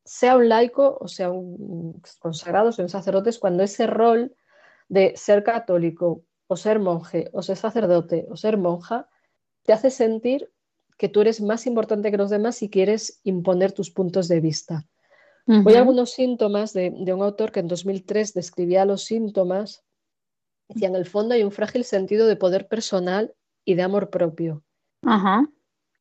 [0.05, 4.33] sea un laico o sea un consagrado, sea un sacerdote, cuando ese rol
[4.87, 9.09] de ser católico o ser monje o ser sacerdote o ser monja
[9.63, 10.49] te hace sentir
[10.97, 14.87] que tú eres más importante que los demás y quieres imponer tus puntos de vista.
[15.51, 15.63] Uh -huh.
[15.63, 19.83] Voy a algunos síntomas de, de, un autor que en 2003 describía los síntomas.
[20.69, 23.33] Decía, en el fondo hay un frágil sentido de poder personal
[23.65, 24.63] y de amor propio.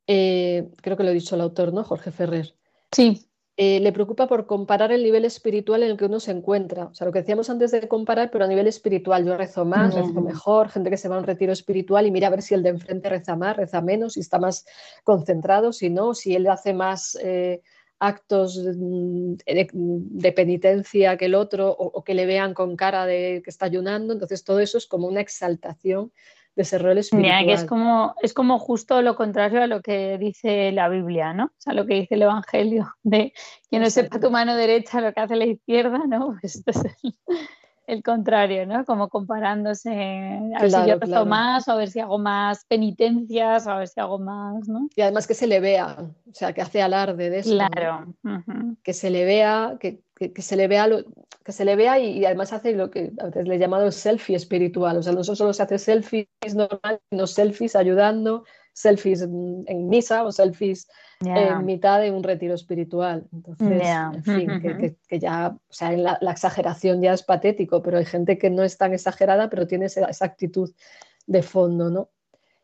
[0.06, 1.82] Eh, creo que lo ha dicho el autor, ¿no?
[1.82, 2.54] Jorge Ferrer.
[2.92, 3.26] Sí.
[3.56, 6.86] Eh, le preocupa por comparar el nivel espiritual en el que uno se encuentra.
[6.86, 9.26] O sea, lo que decíamos antes de comparar, pero a nivel espiritual.
[9.26, 12.28] Yo rezo más, rezo mejor, gente que se va a un retiro espiritual y mira
[12.28, 14.64] a ver si el de enfrente reza más, reza menos, si está más
[15.04, 17.60] concentrado, si no, si él hace más eh,
[18.00, 23.50] actos mm, de, penitencia que el otro o, que le vean con cara de que
[23.50, 24.12] está ayunando.
[24.12, 26.10] Entonces, todo eso es como una exaltación
[26.56, 27.46] de ese rol espiritual.
[27.46, 31.44] que es como, es como justo lo contrario a lo que dice la Biblia, ¿no?
[31.44, 33.32] O sea, lo que dice el Evangelio de
[33.70, 36.36] que no sepa tu mano derecha lo que hace la izquierda, ¿no?
[36.40, 37.14] Pues esto es el,
[38.02, 38.84] contrario, ¿no?
[38.84, 39.90] Como comparándose,
[40.56, 43.78] a ver si yo rezo más, o a ver si hago más penitencias, o a
[43.78, 44.88] ver si hago más, ¿no?
[44.94, 47.50] Y además que se le vea, o sea, que hace alarde de eso.
[47.50, 48.14] Claro.
[48.82, 50.86] Que se le vea, que, que, se le vea
[51.44, 54.36] que se le vea y, además hace lo que a veces le he llamado selfie
[54.36, 54.96] espiritual.
[54.98, 60.32] O sea, no solo se hace selfies normales, sino selfies ayudando, selfies en misa o
[60.32, 60.88] selfies
[61.24, 63.26] en mitad de un retiro espiritual.
[63.32, 68.38] Entonces, en fin, que, ya, o sea, la, exageración ya es patético, pero hay gente
[68.38, 70.70] que no es tan exagerada, pero tiene esa, actitud
[71.26, 72.08] de fondo, ¿no?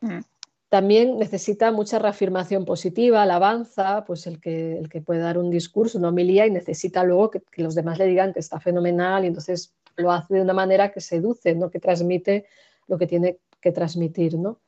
[0.01, 0.21] Mm.
[0.69, 5.99] También necesita mucha reafirmación positiva, alabanza, pues el que, el que puede dar un discurso,
[5.99, 9.75] una homilía y necesita luego que, los demás le digan que está fenomenal y entonces
[9.97, 11.71] lo hace de una manera que seduce, ¿no?
[11.71, 12.47] que transmite
[12.89, 14.37] lo que tiene que transmitir.
[14.37, 14.61] ¿no?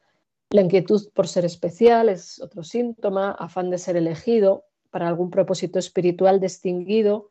[0.51, 5.79] La inquietud por ser especial es otro síntoma, afán de ser elegido para algún propósito
[5.79, 7.31] espiritual distinguido,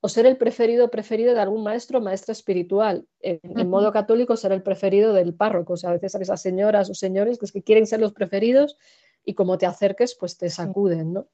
[0.00, 3.06] o ser el preferido preferido de algún maestro o maestra espiritual.
[3.20, 5.72] En, modo católico, ser el preferido del párroco.
[5.72, 8.12] O sea, a veces a esas señoras o señores que, es que quieren ser los
[8.12, 8.76] preferidos
[9.24, 11.28] y como te acerques, pues te sacuden, ¿no?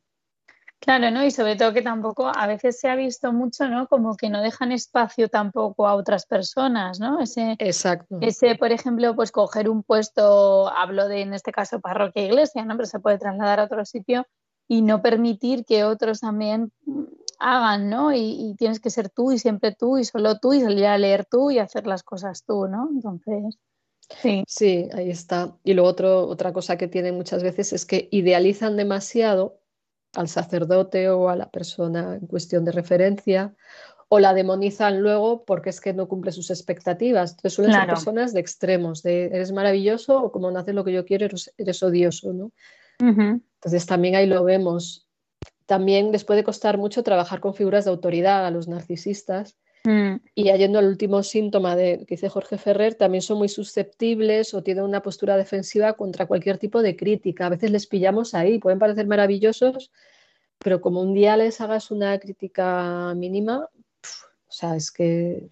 [0.81, 1.25] Claro, ¿no?
[1.25, 3.87] Y sobre todo que tampoco, a veces se ha visto mucho, ¿no?
[3.87, 7.21] Como que no dejan espacio tampoco a otras personas, ¿no?
[7.21, 8.19] Ese, Exacto.
[8.21, 12.65] Ese, por ejemplo, pues coger un puesto, hablo de en este caso parroquia e iglesia,
[12.65, 12.77] ¿no?
[12.77, 14.27] Pero se puede trasladar a otro sitio
[14.69, 16.71] y no permitir que otros también
[17.39, 18.13] hagan, ¿no?
[18.13, 21.25] Y, tienes que ser tú y siempre tú y solo tú y salir a leer
[21.25, 22.89] tú y hacer las cosas tú, ¿no?
[22.93, 23.59] Entonces,
[24.21, 24.45] sí.
[24.47, 25.57] Sí, ahí está.
[25.65, 29.64] Y lo otro, otra cosa que tienen muchas veces es que idealizan demasiado
[30.15, 33.55] al sacerdote o a la persona en cuestión de referencia
[34.09, 37.33] o la demonizan luego porque es que no cumple sus expectativas.
[37.33, 40.93] Entonces suelen ser personas de extremos, de eres maravilloso o como no haces lo que
[40.93, 42.53] yo quiero, eres, odioso, ¿no?
[43.01, 45.05] Entonces también ahí lo vemos
[45.67, 49.57] también les puede costar mucho trabajar con figuras de autoridad a los narcisistas.
[49.85, 50.17] Mm.
[50.35, 54.63] Y yendo al último síntoma de, que dice Jorge Ferrer, también son muy susceptibles o
[54.63, 57.47] tienen una postura defensiva contra cualquier tipo de crítica.
[57.47, 59.93] A veces les pillamos ahí, pueden parecer maravillosos,
[60.59, 63.69] pero como un día les hagas una crítica mínima,
[64.49, 65.49] o sea, es que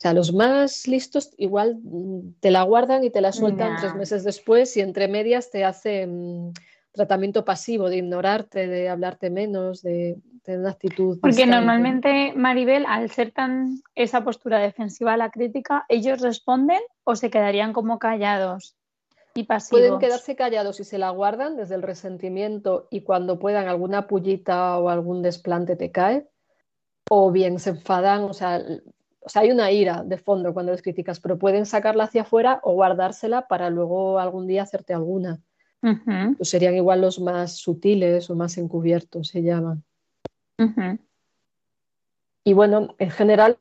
[0.00, 3.94] o sea, los más listos igual mm, te la guardan y te la sueltan tres
[3.94, 6.54] meses después y entre medias te hacen
[6.92, 11.18] tratamiento pasivo, de ignorarte, de hablarte menos, de tener una actitud.
[11.20, 17.16] Porque normalmente, Maribel, al ser tan esa postura defensiva a la crítica, ¿ellos responden o
[17.16, 18.76] se quedarían como callados?
[19.34, 19.80] Y pasivos.
[19.80, 24.76] Pueden quedarse callados y se la guardan desde el resentimiento y cuando puedan alguna pullita
[24.78, 26.26] o algún desplante te cae,
[27.08, 28.60] o bien se enfadan, o sea,
[29.20, 32.60] o sea, hay una ira de fondo cuando les criticas, pero pueden sacarla hacia afuera
[32.62, 35.40] o guardársela para luego algún día hacerte alguna.
[35.80, 39.82] Pues serían igual los más sutiles o más encubiertos, se llaman.
[42.44, 43.58] Y bueno, en general,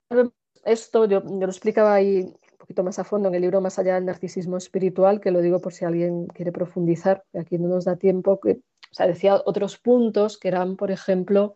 [0.65, 3.95] esto yo, lo explicaba ahí un poquito más a fondo en el libro Más allá
[3.95, 7.95] del narcisismo espiritual, que lo digo por si alguien quiere profundizar, aquí no nos da
[7.95, 8.59] tiempo, que
[8.91, 11.55] o sea, decía otros puntos que eran, por ejemplo,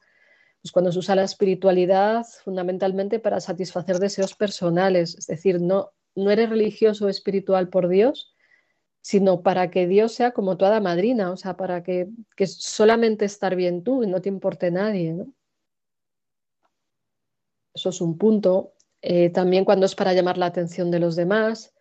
[0.62, 6.32] pues cuando se usa la espiritualidad fundamentalmente para satisfacer deseos personales, es decir, no, no
[6.32, 8.32] eres religioso o espiritual por Dios,
[9.04, 12.08] sino para que Dios sea como tu madrina, o sea, para que,
[12.47, 15.26] solamente estar bien tú y no te importe nadie.
[17.74, 18.76] Eso es un punto.
[19.01, 21.74] Eh, también cuando es para llamar la atención de los demás,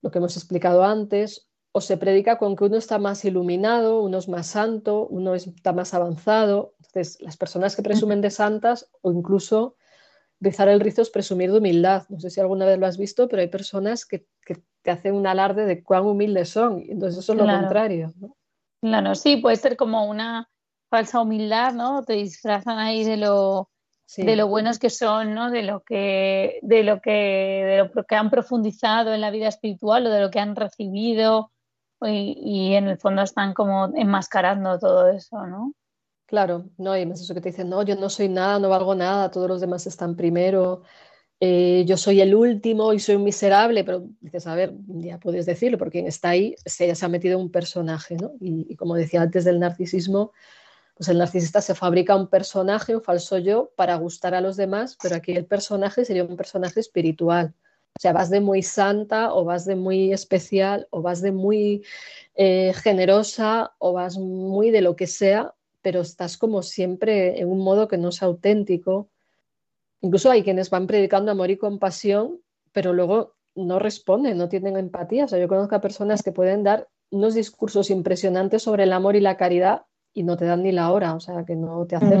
[0.00, 4.18] lo que hemos explicado antes, o se predica con que uno está más iluminado, uno
[4.18, 6.76] es más santo, uno está más avanzado.
[6.78, 9.74] Entonces, las personas que presumen de santas o incluso
[10.38, 12.04] rizar el rizo es presumir de humildad.
[12.08, 15.14] No sé si alguna vez lo has visto, pero hay personas que, que te hacen
[15.14, 16.82] un alarde de cuán humildes son.
[16.88, 18.12] Entonces eso es lo contrario.
[18.18, 18.36] ¿no?
[18.80, 20.48] Claro, sí, puede ser como una
[20.90, 22.04] falsa humildad, ¿no?
[22.04, 23.70] Te disfrazan ahí de lo,
[24.16, 25.50] de lo buenos que son, ¿no?
[25.50, 30.06] De lo que, de lo que, de lo que han profundizado en la vida espiritual
[30.06, 31.50] o de lo que han recibido
[32.02, 35.72] y, y en el fondo están como enmascarando todo eso, ¿no?
[36.28, 38.94] Claro, no, y más eso que te dicen, no, yo no soy nada, no valgo
[38.94, 40.82] nada, todos los demás están primero,
[41.40, 45.46] eh, yo soy el último y soy un miserable, pero dices, a ver, ya puedes
[45.46, 48.32] decirlo, porque quien está ahí se, se ha metido un personaje, ¿no?
[48.40, 50.32] Y, como decía antes del narcisismo,
[50.96, 54.98] pues el narcisista se fabrica un personaje, un falso yo, para gustar a los demás,
[55.00, 57.54] pero aquí el personaje sería un personaje espiritual.
[57.96, 61.84] O sea, vas de muy santa o vas de muy especial o vas de muy
[62.34, 67.60] eh, generosa o vas muy de lo que sea, pero estás como siempre en un
[67.60, 69.08] modo que no es auténtico
[70.00, 72.40] Incluso hay quienes van predicando amor y compasión,
[72.72, 75.24] pero luego no responden, no tienen empatía.
[75.24, 79.16] O sea, yo conozco a personas que pueden dar unos discursos impresionantes sobre el amor
[79.16, 79.82] y la caridad
[80.12, 82.20] y no te dan ni la hora, o sea, que no te hacen.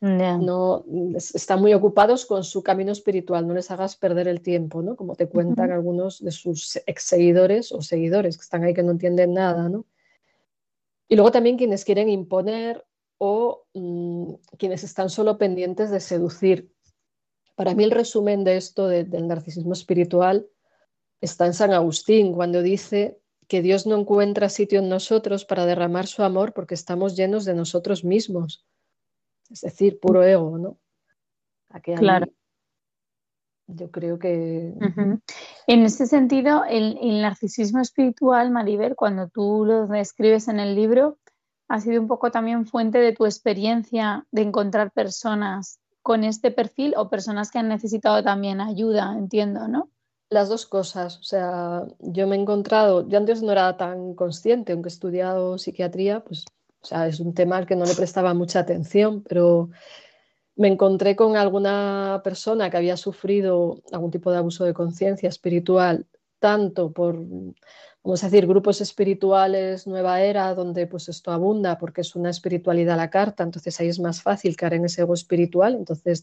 [0.00, 0.84] No,
[1.14, 4.96] están muy ocupados con su camino espiritual, no les hagas perder el tiempo, ¿no?
[4.96, 8.90] Como te cuentan algunos de sus ex seguidores o seguidores que están ahí que no
[8.90, 9.84] entienden nada, ¿no?
[11.08, 12.84] Y luego también quienes quieren imponer
[13.18, 16.72] o mm, quienes están solo pendientes de seducir.
[17.54, 20.46] Para mí el resumen de esto del narcisismo espiritual
[21.20, 26.06] está en San Agustín, cuando dice que Dios no encuentra sitio en nosotros para derramar
[26.06, 28.66] su amor porque estamos llenos de nosotros mismos.
[29.50, 30.78] Es decir, puro ego, ¿no?
[31.96, 32.26] claro.
[33.66, 34.74] Yo creo que...
[35.66, 41.18] En ese sentido, el, el, narcisismo espiritual, Maribel, cuando tú lo describes en el libro,
[41.68, 46.94] ha sido un poco también fuente de tu experiencia de encontrar personas con este perfil
[46.96, 49.88] o personas que han necesitado también ayuda, entiendo, ¿no?
[50.30, 54.72] Las dos cosas, o sea, yo me he encontrado, yo antes no era tan consciente,
[54.72, 56.44] aunque he estudiado psiquiatría, pues,
[56.80, 59.68] o sea, es un tema al que no le prestaba mucha atención, pero
[60.56, 66.06] me encontré con alguna persona que había sufrido algún tipo de abuso de conciencia espiritual,
[66.38, 67.18] tanto por
[68.04, 72.94] vamos a decir, grupos espirituales, nueva era, donde pues esto abunda porque es una espiritualidad
[72.94, 76.22] a la carta, entonces ahí es más fácil caer en ese ego espiritual, entonces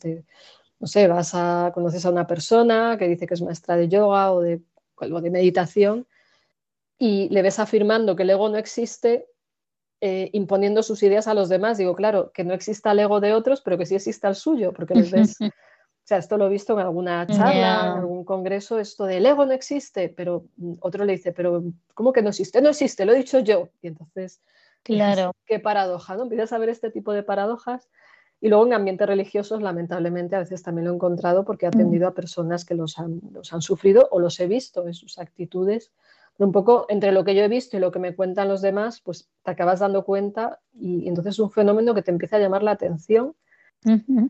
[0.80, 4.32] no sé, vas a, conoces a una persona que dice que es maestra de yoga
[4.32, 4.61] o de,
[4.99, 6.05] de meditación
[6.97, 9.27] y le ves afirmando que el ego no existe,
[10.01, 11.77] eh, imponiendo sus ideas a los demás.
[11.77, 14.73] Digo, claro, que no exista el ego de otros, pero que sí exista el suyo,
[14.73, 15.38] porque les ves
[16.10, 19.51] sea, esto lo he visto en alguna charla, en algún congreso, esto del ego no
[19.51, 22.62] existe, pero mm, otro le dice, pero ¿cómo que no existe?
[22.62, 23.70] No existe, lo he dicho yo.
[23.82, 24.41] Y entonces,
[24.82, 25.34] claro.
[25.45, 26.24] qué paradoja, ¿no?
[26.24, 27.89] Empiezas a ver este tipo de paradojas.
[28.41, 32.07] Y luego en ambientes religiosos, lamentablemente, a veces también lo he encontrado porque he atendido
[32.07, 35.91] a personas que los han, los han sufrido o los he visto en sus actitudes.
[36.38, 39.01] un poco entre lo que yo he visto y lo que me cuentan los demás,
[39.01, 42.64] pues te acabas dando cuenta y, entonces es un fenómeno que te empieza a llamar
[42.64, 43.36] la atención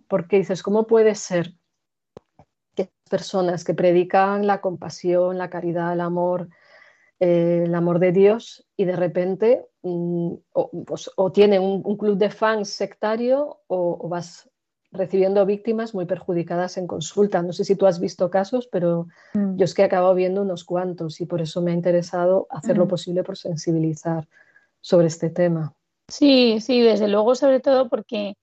[0.08, 1.54] porque dices, ¿cómo puede ser
[3.10, 6.50] personas que predican la compasión, la caridad, el amor,
[7.20, 10.34] eh, el amor de Dios y de repente mm,
[10.86, 14.50] pues, o, tienen un, club de fans sectario o, vas
[14.92, 17.42] recibiendo víctimas muy perjudicadas en consulta.
[17.42, 19.58] No sé si tú has visto casos, pero mm.
[19.58, 22.78] yo es que he acabado viendo unos cuantos y por eso me ha interesado hacer
[22.78, 22.90] lo mm.
[22.90, 24.28] posible por sensibilizar
[24.80, 25.74] sobre este tema.
[26.08, 28.36] Sí, sí, desde luego, sobre todo porque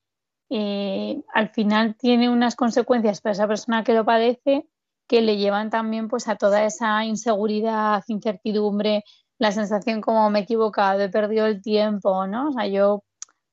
[0.51, 4.67] eh, al final tiene unas consecuencias para esa persona que lo padece
[5.07, 9.05] que le llevan también pues a toda esa inseguridad, incertidumbre,
[9.39, 12.49] la sensación como me he equivocado, he perdido el tiempo, ¿no?
[12.49, 13.05] O sea, yo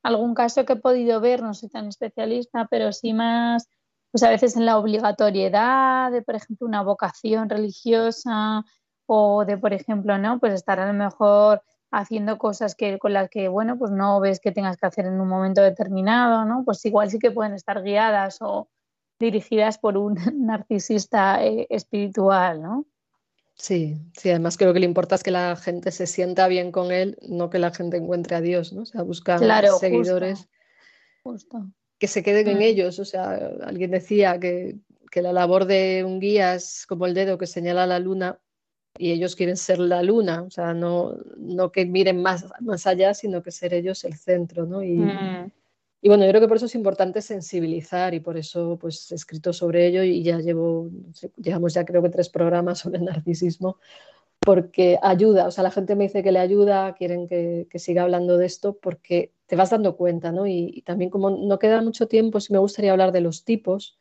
[0.02, 3.68] algún caso que he podido ver, no soy tan especialista, pero sí más,
[4.10, 8.64] pues a veces en la obligatoriedad de, por ejemplo, una vocación religiosa
[9.06, 10.40] o de, por ejemplo, ¿no?
[10.40, 11.62] Pues estar a lo mejor
[11.98, 15.20] haciendo cosas que, con las que, bueno, pues no ves que tengas que hacer en
[15.20, 16.64] un momento determinado, ¿no?
[16.64, 18.68] Pues igual sí que pueden estar guiadas o
[19.18, 22.86] dirigidas por un narcisista eh, espiritual, ¿no?
[23.56, 26.90] Sí, sí, además creo que lo importa es que la gente se sienta bien con
[26.90, 28.82] él, no que la gente encuentre a Dios, ¿no?
[28.82, 29.38] O sea, buscar
[29.78, 30.48] seguidores
[31.98, 32.62] que se queden en mm.
[32.62, 32.98] ellos.
[32.98, 33.30] O sea,
[33.62, 34.78] alguien decía que,
[35.12, 38.40] que la labor de un guía es como el dedo que señala la luna
[38.96, 43.12] y ellos quieren ser la luna, o sea, no, no que miren más, más allá,
[43.14, 44.82] sino que ser ellos el centro, ¿no?
[44.82, 45.50] Y, mm.
[46.02, 49.16] y, bueno, yo creo que por eso es importante sensibilizar y por eso pues he
[49.16, 50.90] escrito sobre ello y ya llevo,
[51.36, 53.78] llevamos ya creo que tres programas sobre el narcisismo,
[54.38, 58.02] porque ayuda, o sea, la gente me dice que le ayuda, quieren que, que siga
[58.04, 60.46] hablando de esto porque te vas dando cuenta, ¿no?
[60.46, 63.98] Y, y también como no queda mucho tiempo, sí me gustaría hablar de los tipos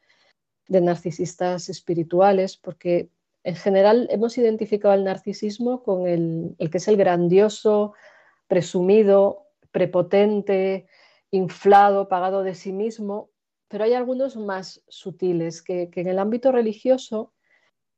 [0.68, 3.10] de narcisistas espirituales, porque
[3.44, 7.94] en general hemos identificado el narcisismo con el, que es el grandioso,
[8.48, 10.88] presumido, prepotente,
[11.32, 13.30] inflado, pagado de sí mismo,
[13.68, 17.34] pero hay algunos más sutiles que, en el ámbito religioso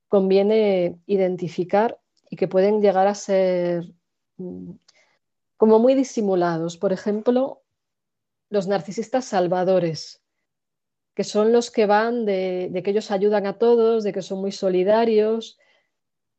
[0.08, 3.93] conviene identificar y que pueden llegar a ser
[4.38, 4.72] mm,
[5.58, 6.78] como muy disimulados.
[6.78, 7.62] Por ejemplo,
[8.50, 10.24] los narcisistas salvadores,
[11.16, 14.51] que son los que van de, que ellos ayudan a todos, de que son muy
[14.51, 15.57] solidarios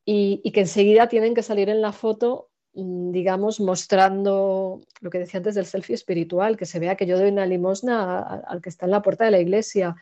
[0.05, 5.39] y, que enseguida tienen que salir en la foto, mm, digamos, mostrando lo que decía
[5.39, 8.85] antes del selfie espiritual, que se vea que yo doy una limosna al que está
[8.85, 9.97] en la puerta de la iglesia,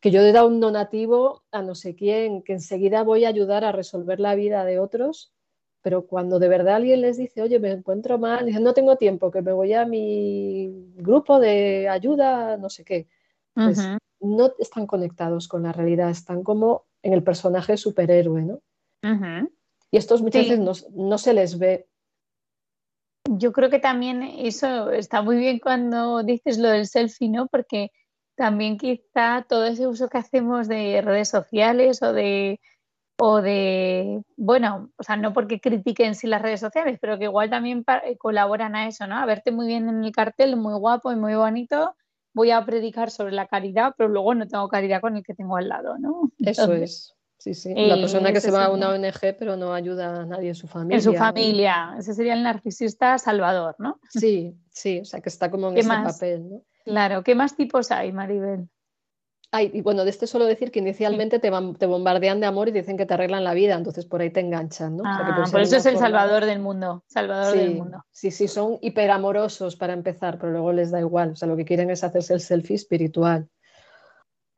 [0.00, 3.64] que yo he dado un donativo a no sé quién, que enseguida voy a ayudar
[3.64, 5.32] a resolver la vida de otros,
[5.80, 9.42] pero cuando de verdad alguien les dice, oye, me encuentro mal, no tengo tiempo, que
[9.42, 13.06] me voy a mi grupo de ayuda, no sé qué.
[13.54, 13.78] Pues
[14.20, 18.60] no están conectados con la realidad, están como en el personaje superhéroe, ¿no?
[19.90, 21.88] Y estos muchas veces no, se les ve.
[23.30, 27.46] Yo creo que también eso está muy bien cuando dices lo del selfie, ¿no?
[27.46, 27.90] Porque
[28.34, 32.60] también quizá todo ese uso que hacemos de redes sociales o de
[33.20, 37.50] o de, bueno, o sea, no porque critiquen si las redes sociales, pero que igual
[37.50, 37.84] también
[38.16, 39.16] colaboran a eso, ¿no?
[39.16, 41.96] A verte muy bien en el cartel, muy guapo y muy bonito,
[42.34, 45.56] voy a predicar sobre la caridad, pero luego no tengo caridad con el que tengo
[45.56, 46.30] al lado, ¿no?
[46.38, 47.14] Eso es.
[47.38, 47.72] Sí, sí.
[47.72, 50.54] La eh, persona que se va a una ONG pero no ayuda a nadie en
[50.56, 50.96] su familia.
[50.96, 51.94] En su familia.
[51.96, 54.00] Ese sería el narcisista salvador, ¿no?
[54.10, 55.00] Sí, sí.
[55.00, 56.62] O sea, que está como en ese papel, ¿no?
[56.84, 57.22] Claro.
[57.22, 58.68] ¿Qué más tipos hay, Maribel?
[59.50, 62.72] Ay, y bueno, de este solo decir que inicialmente te, te, bombardean de amor y
[62.72, 65.04] dicen que te arreglan la vida, entonces por ahí te enganchan, ¿no?
[65.06, 68.04] Ah, por eso es el salvador del mundo, salvador sí, del mundo.
[68.10, 71.64] Sí, sí, son hiperamorosos para empezar, pero luego les da igual, o sea, lo que
[71.64, 73.48] quieren es hacerse el selfie espiritual.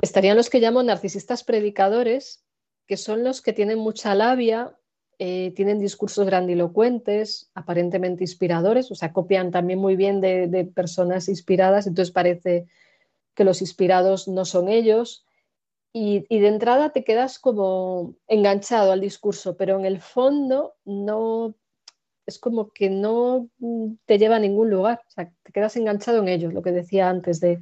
[0.02, 2.44] Estarían los que llamo narcisistas predicadores,
[2.88, 4.76] que son los que tienen mucha labia,
[5.20, 11.28] eh, tienen discursos grandilocuentes, aparentemente inspiradores, o sea, copian también muy bien de, de personas
[11.28, 12.66] inspiradas, entonces parece
[13.34, 15.24] que los inspirados no son ellos.
[15.92, 21.56] Y, de entrada te quedas como enganchado al discurso, pero en el fondo no
[22.26, 23.48] es como que no
[24.06, 27.08] te lleva a ningún lugar, o sea, te quedas enganchado en ellos, lo que decía
[27.08, 27.58] antes, de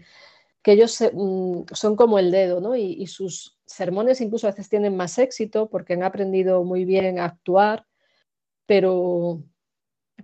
[0.62, 2.76] que ellos mm, son como el dedo, ¿no?
[2.76, 7.18] Y, y, sus sermones incluso a veces tienen más éxito porque han aprendido muy bien
[7.18, 7.86] a actuar,
[8.66, 9.42] pero,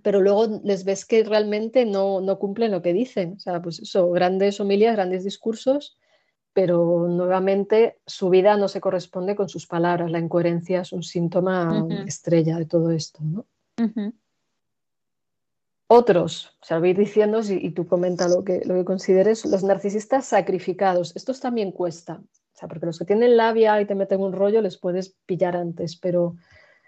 [0.01, 3.33] pero luego les ves que realmente no, no cumplen lo que dicen.
[3.37, 5.97] O sea, pues eso, grandes homilías, grandes discursos,
[6.53, 10.11] pero nuevamente su vida no se corresponde con sus palabras.
[10.11, 13.19] La incoherencia es un síntoma estrella de todo esto.
[13.23, 13.45] ¿no?
[15.87, 20.25] Otros, o sea, voy diciendo y, tú comenta lo que, lo que consideres, los narcisistas
[20.25, 21.15] sacrificados.
[21.15, 22.21] Estos también cuesta,
[22.55, 25.55] o sea, porque los que tienen labia y te meten un rollo les puedes pillar
[25.55, 26.37] antes, pero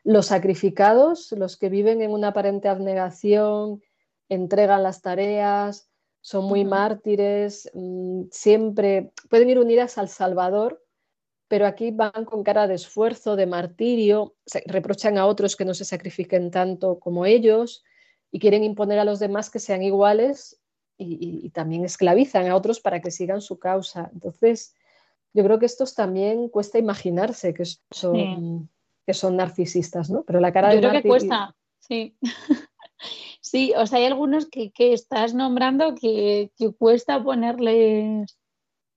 [0.07, 3.83] los sacrificados, los que viven en una aparente abnegación,
[4.29, 5.89] entregan las tareas,
[6.21, 10.81] son muy mártires, mm, siempre pueden ir unidas al Salvador,
[11.49, 15.83] pero aquí van con cara de esfuerzo, de martirio, reprochan a otros que no se
[15.83, 17.83] sacrifiquen tanto como ellos
[18.31, 20.57] y quieren imponer a los demás que sean iguales
[20.97, 24.09] y, también esclavizan a otros para que sigan su causa.
[24.13, 24.73] Entonces,
[25.33, 28.69] yo creo que estos también cuesta imaginarse que son
[29.07, 30.23] que son narcisistas, ¿no?
[30.23, 32.17] Pero la cara Yo creo que cuesta, sí.
[33.41, 38.37] sí, o sea, hay algunos que, estás nombrando que, cuesta ponerles,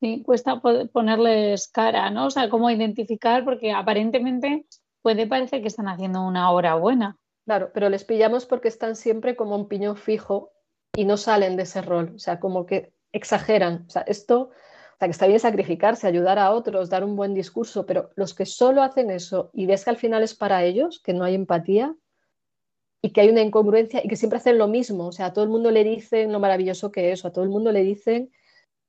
[0.00, 2.26] sí, cuesta ponerles cara, ¿no?
[2.26, 4.66] O sea, cómo identificar, porque aparentemente
[5.00, 7.16] puede parecer que están haciendo una obra buena.
[7.46, 10.50] Claro, pero les pillamos porque están siempre como un piñón fijo
[10.96, 13.84] y no salen de ese rol, o sea, como que exageran.
[13.86, 14.50] O sea, esto
[15.00, 18.44] sea, que está bien sacrificarse, ayudar a otros, dar un buen discurso, pero los que
[18.44, 21.96] solo hacen eso y ves que al final es para ellos, que no hay empatía
[23.00, 25.44] y que hay una incongruencia y que siempre hacen lo mismo, o sea, a todo
[25.44, 28.30] el mundo le dicen lo maravilloso que es, o a todo el mundo le dicen,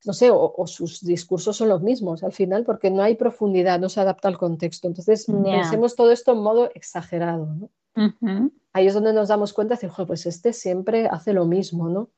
[0.03, 3.88] no sé, o, sus discursos son los mismos al final porque no hay profundidad, no
[3.88, 4.88] se adapta al contexto.
[4.88, 8.49] Entonces, pensemos todo esto en modo exagerado, ¿no?
[8.74, 12.09] Ahí es donde nos damos cuenta de decir, pues este siempre hace lo mismo, ¿no?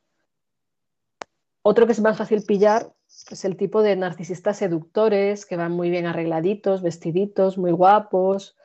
[1.62, 2.92] Otro que es más fácil pillar
[3.30, 8.56] es el tipo de narcisistas seductores que van muy bien arregladitos, vestiditos, muy guapos,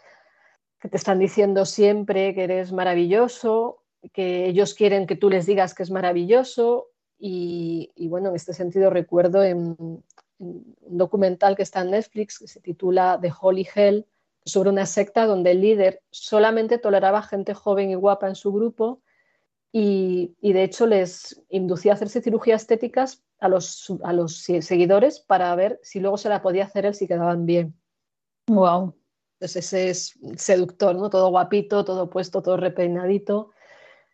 [0.80, 3.82] que te están diciendo siempre que eres maravilloso,
[4.12, 6.88] que ellos quieren que tú les digas que es maravilloso.
[7.18, 10.04] Y, bueno, en este sentido recuerdo un
[10.38, 14.06] documental que está en Netflix que se titula The Holy Hell,
[14.44, 19.02] sobre una secta donde el líder solamente toleraba gente joven y guapa en su grupo
[19.72, 25.54] y, de hecho les inducía a hacerse cirugías estéticas a los, a los seguidores para
[25.54, 27.74] ver si luego se la podía hacer él si quedaban bien.
[28.48, 28.94] Wow.
[29.34, 31.10] Entonces ese es seductor, ¿no?
[31.10, 33.50] Todo guapito, todo puesto, todo repeinadito,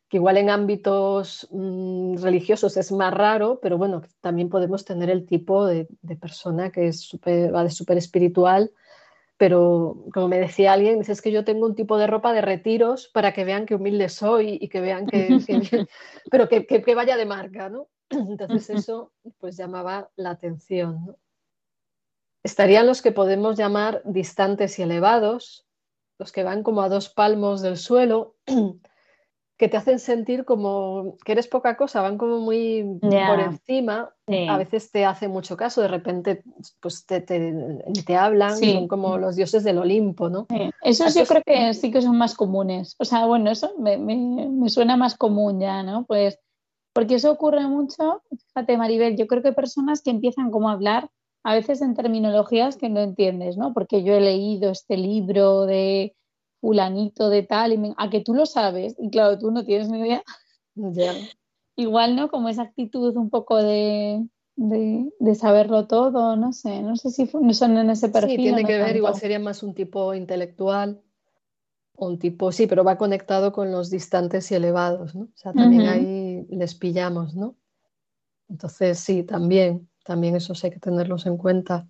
[0.09, 5.25] que igual en ámbitos mm, religiosos es más raro, pero bueno, también podemos tener el
[5.25, 5.89] tipo de,
[6.21, 8.71] persona que es super, va de súper espiritual
[9.47, 13.09] pero como me decía alguien, dices que yo tengo un tipo de ropa de retiros
[13.09, 15.29] para que vean que humilde soy y que vean que,
[16.31, 17.91] pero que, que, vaya de marca, ¿no?
[18.09, 21.19] Entonces eso pues llamaba la atención, ¿no?
[22.43, 25.67] Estarían los que podemos llamar distantes y elevados,
[26.19, 28.37] los que van como a dos palmos del suelo,
[29.57, 34.13] que te hacen sentir como que eres poca cosa, van como muy por encima,
[34.49, 36.43] a veces te hace mucho caso, de repente
[36.81, 40.47] pues te, te, hablan, son como los dioses del Olimpo, ¿no?
[40.83, 44.17] Esos yo creo que sí que son más comunes, o sea, bueno, eso me, me,
[44.49, 46.05] me, suena más común ya, ¿no?
[46.05, 46.39] Pues
[46.93, 51.11] porque eso ocurre mucho, fíjate Maribel, yo creo que personas que empiezan como a hablar
[51.45, 53.73] a veces en terminologías que no entiendes, ¿no?
[53.73, 56.17] Porque yo he leído este libro de
[56.65, 60.01] fulanito de tal, y a que tú lo sabes, y claro, tú no tienes ni
[60.01, 60.23] idea.
[61.77, 62.31] Igual, ¿no?
[62.31, 67.77] Como esa actitud un poco de, de, saberlo todo, no sé, no sé si son
[67.77, 68.37] en ese perfil.
[68.37, 71.03] Sí, tiene que ver, igual sería más un tipo intelectual,
[71.97, 75.25] un tipo, sí, pero va conectado con los distantes y elevados, ¿no?
[75.25, 77.57] O sea, también ahí les pillamos, ¿no?
[78.49, 81.87] Entonces, sí, también, también esos hay que tenerlos en cuenta.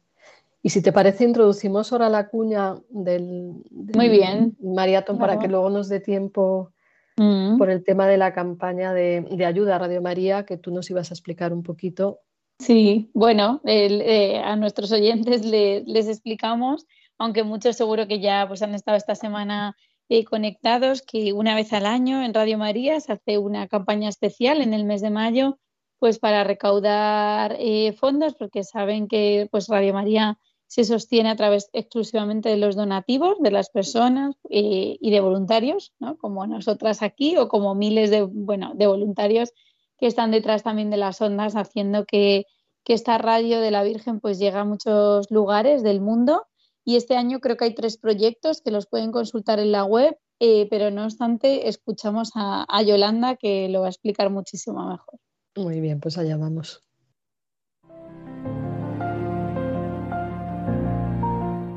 [0.65, 4.57] Y si te parece, introducimos ahora la cuña del, Muy bien.
[4.63, 6.73] Mariaton para que luego nos dé tiempo
[7.19, 7.59] mm.
[7.59, 11.11] por el tema de la campaña de, ayuda a Radio María, que tú nos ibas
[11.11, 12.21] a explicar un poquito.
[12.59, 16.87] Sí, bueno, eh, a nuestros oyentes les explicamos,
[17.19, 19.77] aunque muchos seguro que ya pues, han estado esta semana
[20.09, 24.63] eh, conectados, que una vez al año en Radio María se hace una campaña especial
[24.63, 25.59] en el mes de mayo
[25.99, 30.39] pues para recaudar eh, fondos, porque saben que pues Radio María
[30.75, 35.93] se sostiene a través exclusivamente de los donativos de las personas eh, y de voluntarios,
[36.01, 36.19] ¿no?
[36.19, 39.53] como nosotras aquí o como miles de, bueno, de voluntarios
[39.99, 42.47] que están detrás también de las ondas haciendo que,
[42.87, 46.45] esta radio de la Virgen pues llega a muchos lugares del mundo
[46.85, 50.19] y este año creo que hay tres proyectos que los pueden consultar en la web,
[50.41, 55.21] eh, pero no obstante escuchamos a, a Yolanda que lo va a explicar muchísimo mejor.
[55.57, 56.83] Muy bien, pues allá vamos.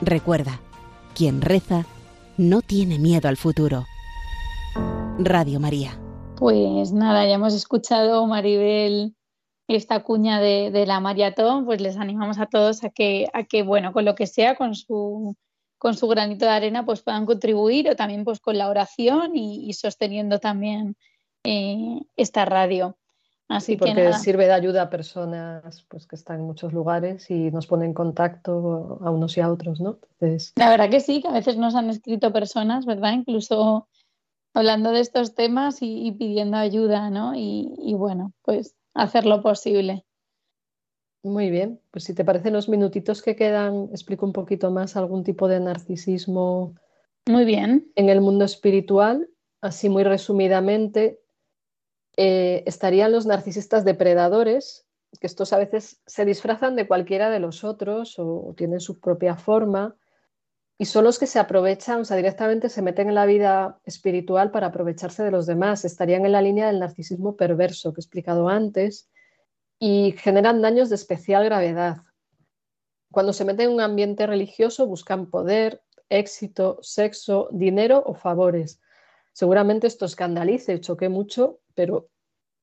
[0.00, 0.60] Recuerda,
[1.14, 1.86] quien reza
[2.36, 3.84] no tiene miedo al futuro.
[5.18, 5.98] Radio María.
[6.36, 9.14] Pues nada, ya hemos escuchado, Maribel,
[9.68, 13.92] esta cuña de, la maratón, pues les animamos a todos a que, a que, bueno,
[13.92, 15.36] con lo que sea, con su,
[15.78, 19.72] con su granito de arena, pues puedan contribuir o también pues con la oración y,
[19.74, 20.96] sosteniendo también
[21.44, 22.96] eh, esta radio.
[23.48, 27.66] Así porque sirve de ayuda a personas pues, que están en muchos lugares y nos
[27.66, 29.98] pone en contacto a unos y a otros, ¿no?
[30.56, 33.12] La verdad que sí, que a veces nos han escrito personas, ¿verdad?
[33.12, 33.86] Incluso
[34.54, 37.34] hablando de estos temas y, pidiendo ayuda, ¿no?
[37.34, 40.04] Y, bueno, pues hacer lo posible.
[41.22, 45.24] Muy bien, pues si te parecen los minutitos que quedan, explico un poquito más algún
[45.24, 46.74] tipo de narcisismo.
[47.26, 47.90] Muy bien.
[47.96, 49.28] En el mundo espiritual,
[49.60, 51.20] así muy resumidamente,
[52.16, 54.86] eh, estarían los narcisistas depredadores,
[55.20, 59.36] que estos a veces se disfrazan de cualquiera de los otros o, tienen su propia
[59.36, 59.96] forma,
[60.76, 64.50] y son los que se aprovechan, o sea, directamente se meten en la vida espiritual
[64.50, 65.84] para aprovecharse de los demás.
[65.84, 69.08] Estarían en la línea del narcisismo perverso que he explicado antes
[69.78, 71.98] y generan daños de especial gravedad.
[73.12, 78.80] Cuando se meten en un ambiente religioso buscan poder, éxito, sexo, dinero o favores.
[79.32, 82.08] Seguramente esto escandalice y choque mucho pero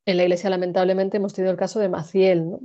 [0.05, 2.57] en la iglesia lamentablemente hemos tenido el caso de Maciel,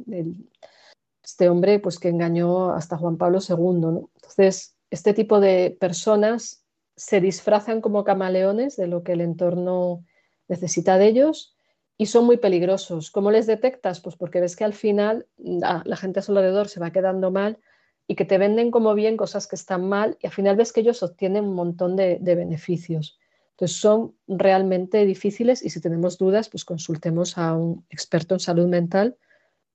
[1.23, 4.07] este hombre pues, que engañó hasta Juan Pablo II.
[4.15, 6.65] Entonces, este tipo de personas
[6.97, 10.05] se disfrazan como camaleones de lo que el entorno
[10.49, 11.57] necesita de ellos
[11.99, 13.11] y son muy peligrosos.
[13.11, 14.01] ¿Cómo les detectas?
[14.01, 17.59] Pues porque ves que al final la, gente a su alrededor se va quedando mal
[18.07, 20.81] y que te venden como bien cosas que están mal y al final ves que
[20.81, 23.19] ellos obtienen un montón de, beneficios.
[23.57, 28.67] Entonces son realmente difíciles y si tenemos dudas, pues consultemos a un experto en salud
[28.67, 29.17] mental,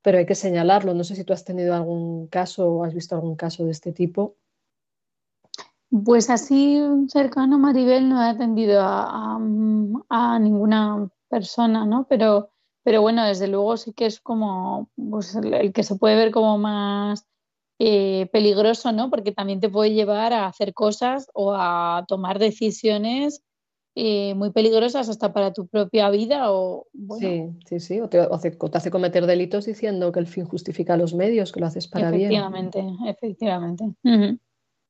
[0.03, 0.93] pero hay que señalarlo.
[0.93, 3.91] No sé si tú has tenido algún caso o has visto algún caso de este
[3.91, 4.35] tipo.
[6.05, 9.39] Pues así cercano, Maribel no ha atendido a,
[10.09, 12.05] a ninguna persona, ¿no?
[12.07, 12.49] Pero,
[12.83, 16.59] pero bueno, desde luego sí que es como pues, el, que se puede ver como
[16.59, 17.25] más
[17.79, 19.09] eh, peligroso, ¿no?
[19.09, 23.43] Porque también te puede llevar a hacer cosas o a tomar decisiones
[23.95, 26.87] eh, muy peligrosas hasta para tu propia vida o
[27.19, 31.51] sí sí sí o te, hace, cometer delitos diciendo que el fin justifica los medios
[31.51, 32.31] que lo haces para bien.
[32.31, 33.85] Efectivamente efectivamente.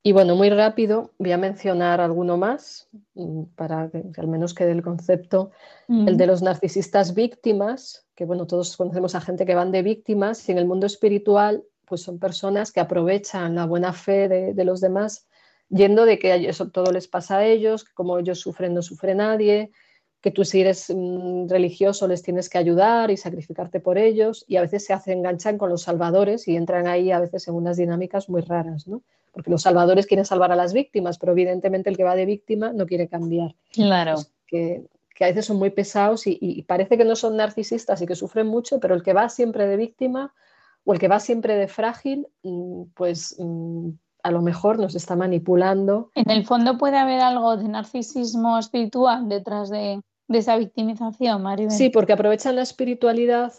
[0.04, 4.72] Y bueno, muy rápido, voy a mencionar alguno más mm, para que, al menos quede
[4.72, 5.52] el concepto,
[5.88, 10.48] el de los narcisistas víctimas, que bueno, todos conocemos a gente que van de víctimas
[10.48, 14.80] y en el mundo espiritual pues son personas que aprovechan la buena fe de, los
[14.80, 15.28] demás
[15.72, 19.14] yendo de que eso todo les pasa a ellos, que como ellos sufren no sufre
[19.14, 19.72] nadie,
[20.20, 24.56] que tú si eres mm, religioso les tienes que ayudar y sacrificarte por ellos y
[24.56, 27.76] a veces se hacen enganchan con los salvadores y entran ahí a veces en unas
[27.76, 29.02] dinámicas muy raras, ¿no?
[29.32, 32.72] porque los salvadores quieren salvar a las víctimas, pero evidentemente el que va de víctima
[32.72, 33.54] no quiere cambiar.
[33.72, 34.16] Claro.
[34.46, 34.84] que,
[35.20, 38.80] a veces son muy pesados y, parece que no son narcisistas y que sufren mucho,
[38.80, 40.34] pero el que va siempre de víctima
[40.84, 43.90] o el que va siempre de frágil, mm, pues mm,
[44.22, 46.10] a lo mejor nos está manipulando.
[46.14, 51.72] En el fondo puede haber algo de narcisismo espiritual detrás de, esa victimización, Maribel.
[51.72, 53.52] Sí, porque aprovechan la espiritualidad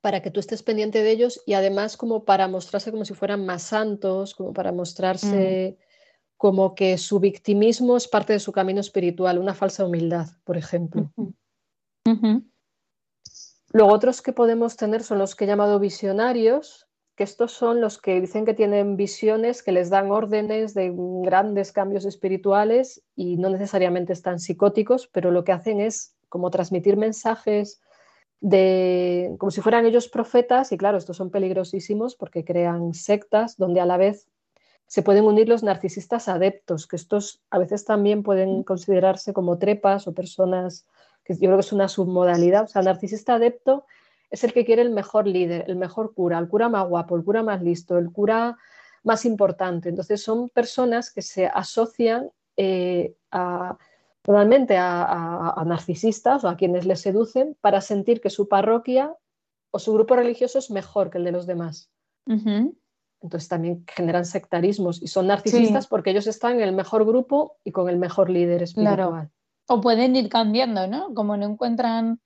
[0.00, 3.46] para que tú estés pendiente de ellos y además como para mostrarse como si fueran
[3.46, 5.82] más santos, como para mostrarse mm.
[6.36, 11.12] como que su victimismo es parte de su camino espiritual, una falsa humildad, por ejemplo.
[13.72, 17.98] Luego otros que podemos tener son los que he llamado visionarios, que estos son los
[17.98, 23.50] que dicen que tienen visiones que les dan órdenes de grandes cambios espirituales y no
[23.50, 27.82] necesariamente están psicóticos, pero lo que hacen es como transmitir mensajes
[28.40, 33.80] de, como si fueran ellos profetas, y claro, estos son peligrosísimos porque crean sectas donde
[33.80, 34.28] a la vez
[34.86, 40.06] se pueden unir los narcisistas adeptos, que estos a veces también pueden considerarse como trepas
[40.06, 40.86] o personas,
[41.24, 42.64] que yo creo que es una submodalidad.
[42.64, 43.86] O sea, narcisista adepto
[44.32, 47.24] es el que quiere el mejor líder, el mejor cura, el cura más guapo, el
[47.24, 48.58] cura más listo, el cura
[49.04, 49.88] más importante.
[49.88, 53.76] Entonces son personas que se asocian eh, a
[54.26, 59.14] Normalmente a, narcisistas o a quienes les seducen para sentir que su parroquia
[59.72, 61.90] o su grupo religioso es mejor que el de los demás.
[62.26, 67.72] Entonces también generan sectarismos y son narcisistas porque ellos están en el mejor grupo y
[67.72, 69.30] con el mejor líder espiritual.
[69.66, 71.14] O pueden ir cambiando, ¿no?
[71.14, 72.20] Como no encuentran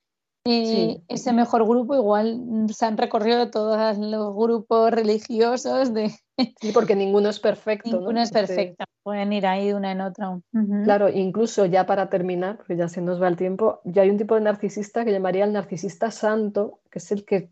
[0.47, 6.11] eh, ese mejor grupo, igual se han recorrido todos los grupos religiosos de...
[6.61, 7.89] Sí, porque ninguno es perfecto.
[7.97, 10.37] Ninguno es perfecto pueden ir ahí de una en otra.
[10.83, 14.17] Claro, incluso ya para terminar, porque ya se nos va el tiempo, ya hay un
[14.17, 17.49] tipo de narcisista que llamaría el narcisista santo, que es el que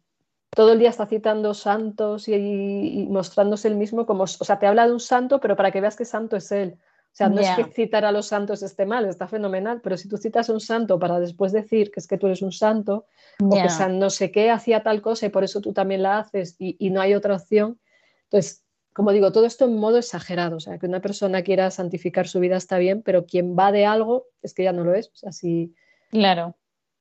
[0.49, 4.85] todo el día está citando santos y, mostrándose el mismo como, o sea, te habla
[4.85, 6.77] de un santo, pero para que veas que santo es él.
[7.15, 10.09] O sea, no es que citar a los santos esté mal, está fenomenal, pero si
[10.09, 13.05] tú citas a un santo para después decir que es que tú eres un santo,
[13.41, 16.57] o que no sé qué hacía tal cosa y por eso tú también la haces
[16.59, 17.79] y, y no hay otra opción,
[18.23, 22.29] entonces como digo, todo esto en modo exagerado, o sea, que una persona quiera santificar
[22.29, 25.07] su vida está bien, pero quien va de algo es que ya no lo es.
[25.07, 25.73] O sea, si,
[26.11, 26.55] claro.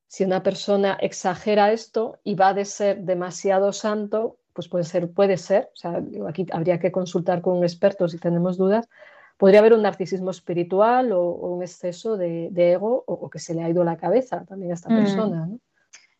[0.07, 5.37] si una persona exagera esto y va de ser demasiado santo, pues puede ser, puede
[5.37, 8.89] ser, o sea, aquí habría que consultar con un experto si tenemos dudas,
[9.37, 13.69] podría haber un narcisismo espiritual o, un exceso de, ego o, que se le ha
[13.69, 14.95] ido la cabeza también a esta mm.
[14.95, 15.45] persona.
[15.47, 15.59] ¿no?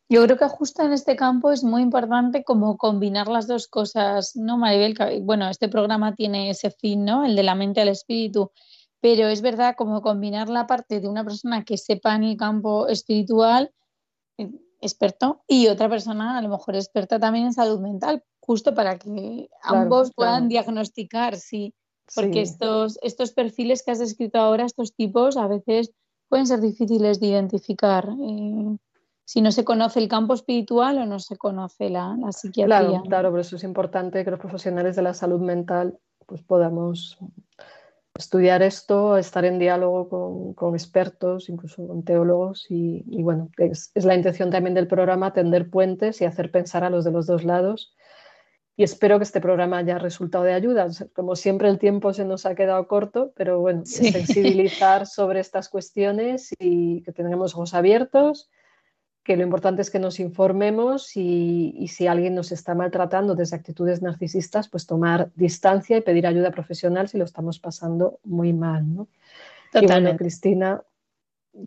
[0.07, 4.35] Yo creo que justo en este campo es muy importante como combinar las dos cosas,
[4.35, 4.95] ¿no, Maribel?
[5.23, 7.25] Bueno, este programa tiene ese fin, ¿no?
[7.25, 8.51] El de la mente al espíritu,
[9.01, 12.87] pero es verdad como combinar la parte de una persona que sepa en el campo
[12.87, 13.71] espiritual,
[14.37, 18.99] eh, experto, y otra persona a lo mejor experta también en salud mental, justo para
[18.99, 21.73] que ambos puedan diagnosticar, sí,
[22.13, 25.91] porque Estos, estos perfiles que has descrito ahora, estos tipos, a veces
[26.29, 28.09] pueden ser difíciles de identificar.
[28.09, 28.77] Eh,
[29.25, 32.79] si no se conoce el campo espiritual o no se conoce la, psiquiatría.
[32.79, 35.97] Claro, claro, por eso es importante que los profesionales de la salud mental
[36.27, 37.17] pues podamos
[38.17, 44.49] estudiar esto, estar en diálogo con, expertos, incluso con teólogos y, bueno, es, la intención
[44.51, 47.94] también del programa tender puentes y hacer pensar a los de los dos lados.
[48.77, 50.87] Y espero que este programa haya resultado de ayuda.
[51.13, 56.53] Como siempre el tiempo se nos ha quedado corto, pero bueno, sensibilizar sobre estas cuestiones
[56.59, 58.49] y que tengamos ojos abiertos
[59.25, 64.03] que lo importante es que nos informemos y, si alguien nos está maltratando desde actitudes
[64.03, 68.85] narcisistas, pues tomar distancia y pedir ayuda profesional si lo estamos pasando muy mal.
[68.95, 69.07] ¿no?
[69.73, 70.83] Y bueno, Cristina,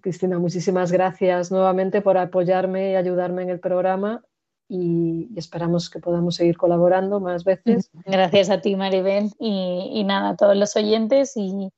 [0.01, 4.23] Cristina, muchísimas gracias nuevamente por apoyarme y ayudarme en el programa
[4.69, 7.91] y, esperamos que podamos seguir colaborando más veces.
[8.07, 11.71] Gracias a ti, Maribel, y, y nada, a todos los oyentes y,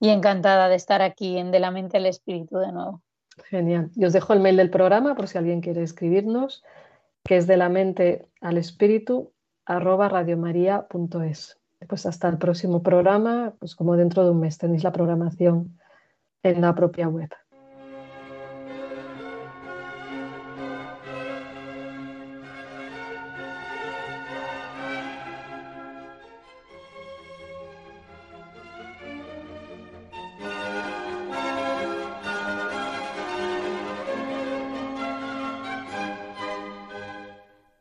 [0.00, 3.02] y encantada de estar aquí en De la Mente al Espíritu de nuevo.
[3.48, 3.90] Genial.
[3.96, 6.62] Y os dejo el mail del programa por si alguien quiere escribirnos,
[7.24, 9.32] que es de la mente al espíritu
[9.66, 11.58] arroba radiomaria.es.
[11.88, 15.78] Pues hasta el próximo programa, pues como dentro de un mes tenéis la programación
[16.42, 17.30] en la propia web.